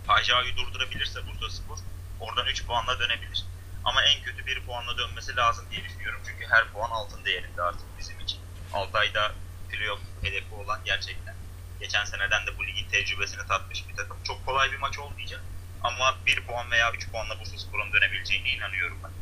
Pajay'ı 0.06 0.56
durdurabilirse 0.56 1.26
Bursa 1.26 1.50
Spor 1.50 1.78
oradan 2.20 2.46
3 2.46 2.66
puanla 2.66 2.98
dönebilir. 2.98 3.46
Ama 3.84 4.02
en 4.02 4.22
kötü 4.22 4.46
1 4.46 4.64
puanla 4.64 4.98
dönmesi 4.98 5.36
lazım 5.36 5.66
diye 5.70 5.84
düşünüyorum. 5.84 6.20
Çünkü 6.26 6.46
her 6.50 6.72
puan 6.72 6.90
altın 6.90 7.24
değerinde 7.24 7.62
artık 7.62 7.98
bizim 7.98 8.20
için. 8.20 8.40
Altay'da 8.72 9.34
playoff 9.68 10.00
hedefi 10.22 10.54
olan 10.54 10.80
gerçekten 10.84 11.41
geçen 11.82 12.04
seneden 12.04 12.46
de 12.46 12.50
bu 12.58 12.66
ligin 12.66 12.88
tecrübesini 12.90 13.46
tatmış 13.48 13.84
bir 13.88 13.96
takım. 13.96 14.16
Çok 14.24 14.46
kolay 14.46 14.72
bir 14.72 14.78
maç 14.78 14.98
olmayacak. 14.98 15.40
Ama 15.82 16.16
1 16.26 16.40
puan 16.46 16.70
veya 16.70 16.92
3 16.92 17.08
puanla 17.10 17.40
Bursa 17.40 17.58
Spor'un 17.58 17.92
dönebileceğine 17.92 18.48
inanıyorum 18.48 18.96
ben. 19.04 19.12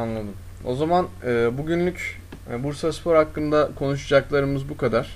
Anladım. 0.00 0.36
O 0.64 0.74
zaman 0.74 1.08
e, 1.26 1.58
bugünlük 1.58 2.20
e, 2.50 2.62
Bursa 2.62 2.92
Spor 2.92 3.16
hakkında 3.16 3.70
konuşacaklarımız 3.78 4.68
bu 4.68 4.76
kadar. 4.76 5.08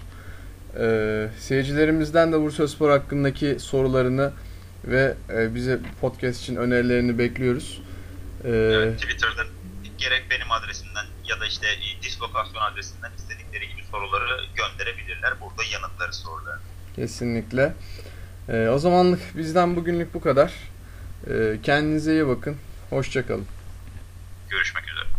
E, 0.80 0.86
seyircilerimizden 1.38 2.32
de 2.32 2.40
Bursa 2.40 2.68
Spor 2.68 2.90
hakkındaki 2.90 3.58
sorularını 3.60 4.32
ve 4.84 5.14
e, 5.30 5.54
bize 5.54 5.80
podcast 6.00 6.40
için 6.40 6.56
önerilerini 6.56 7.18
bekliyoruz. 7.18 7.82
E, 8.44 8.48
Evet, 8.48 9.00
Twitter'da 9.00 9.42
gerek 9.98 10.24
benim 10.30 10.52
adresimden 10.52 11.06
ya 11.26 11.40
da 11.40 11.46
işte 11.46 11.66
e, 11.66 12.02
dislokasyon 12.02 12.62
adresinden 12.62 13.10
istedikleri 13.16 13.68
gibi 13.68 13.84
soruları 13.90 14.44
gönderebilirler. 14.54 15.40
Burada 15.40 15.64
yanıtları 15.72 16.12
sorular. 16.12 16.58
Kesinlikle. 16.96 17.74
E, 18.48 18.68
o 18.68 18.78
zamanlık 18.78 19.36
bizden 19.36 19.76
bugünlük 19.76 20.14
bu 20.14 20.20
kadar. 20.20 20.52
E, 21.30 21.58
kendinize 21.62 22.12
iyi 22.12 22.26
bakın. 22.26 22.56
Hoşçakalın. 22.90 23.46
Görüşmek 24.50 24.84
üzere. 24.88 25.13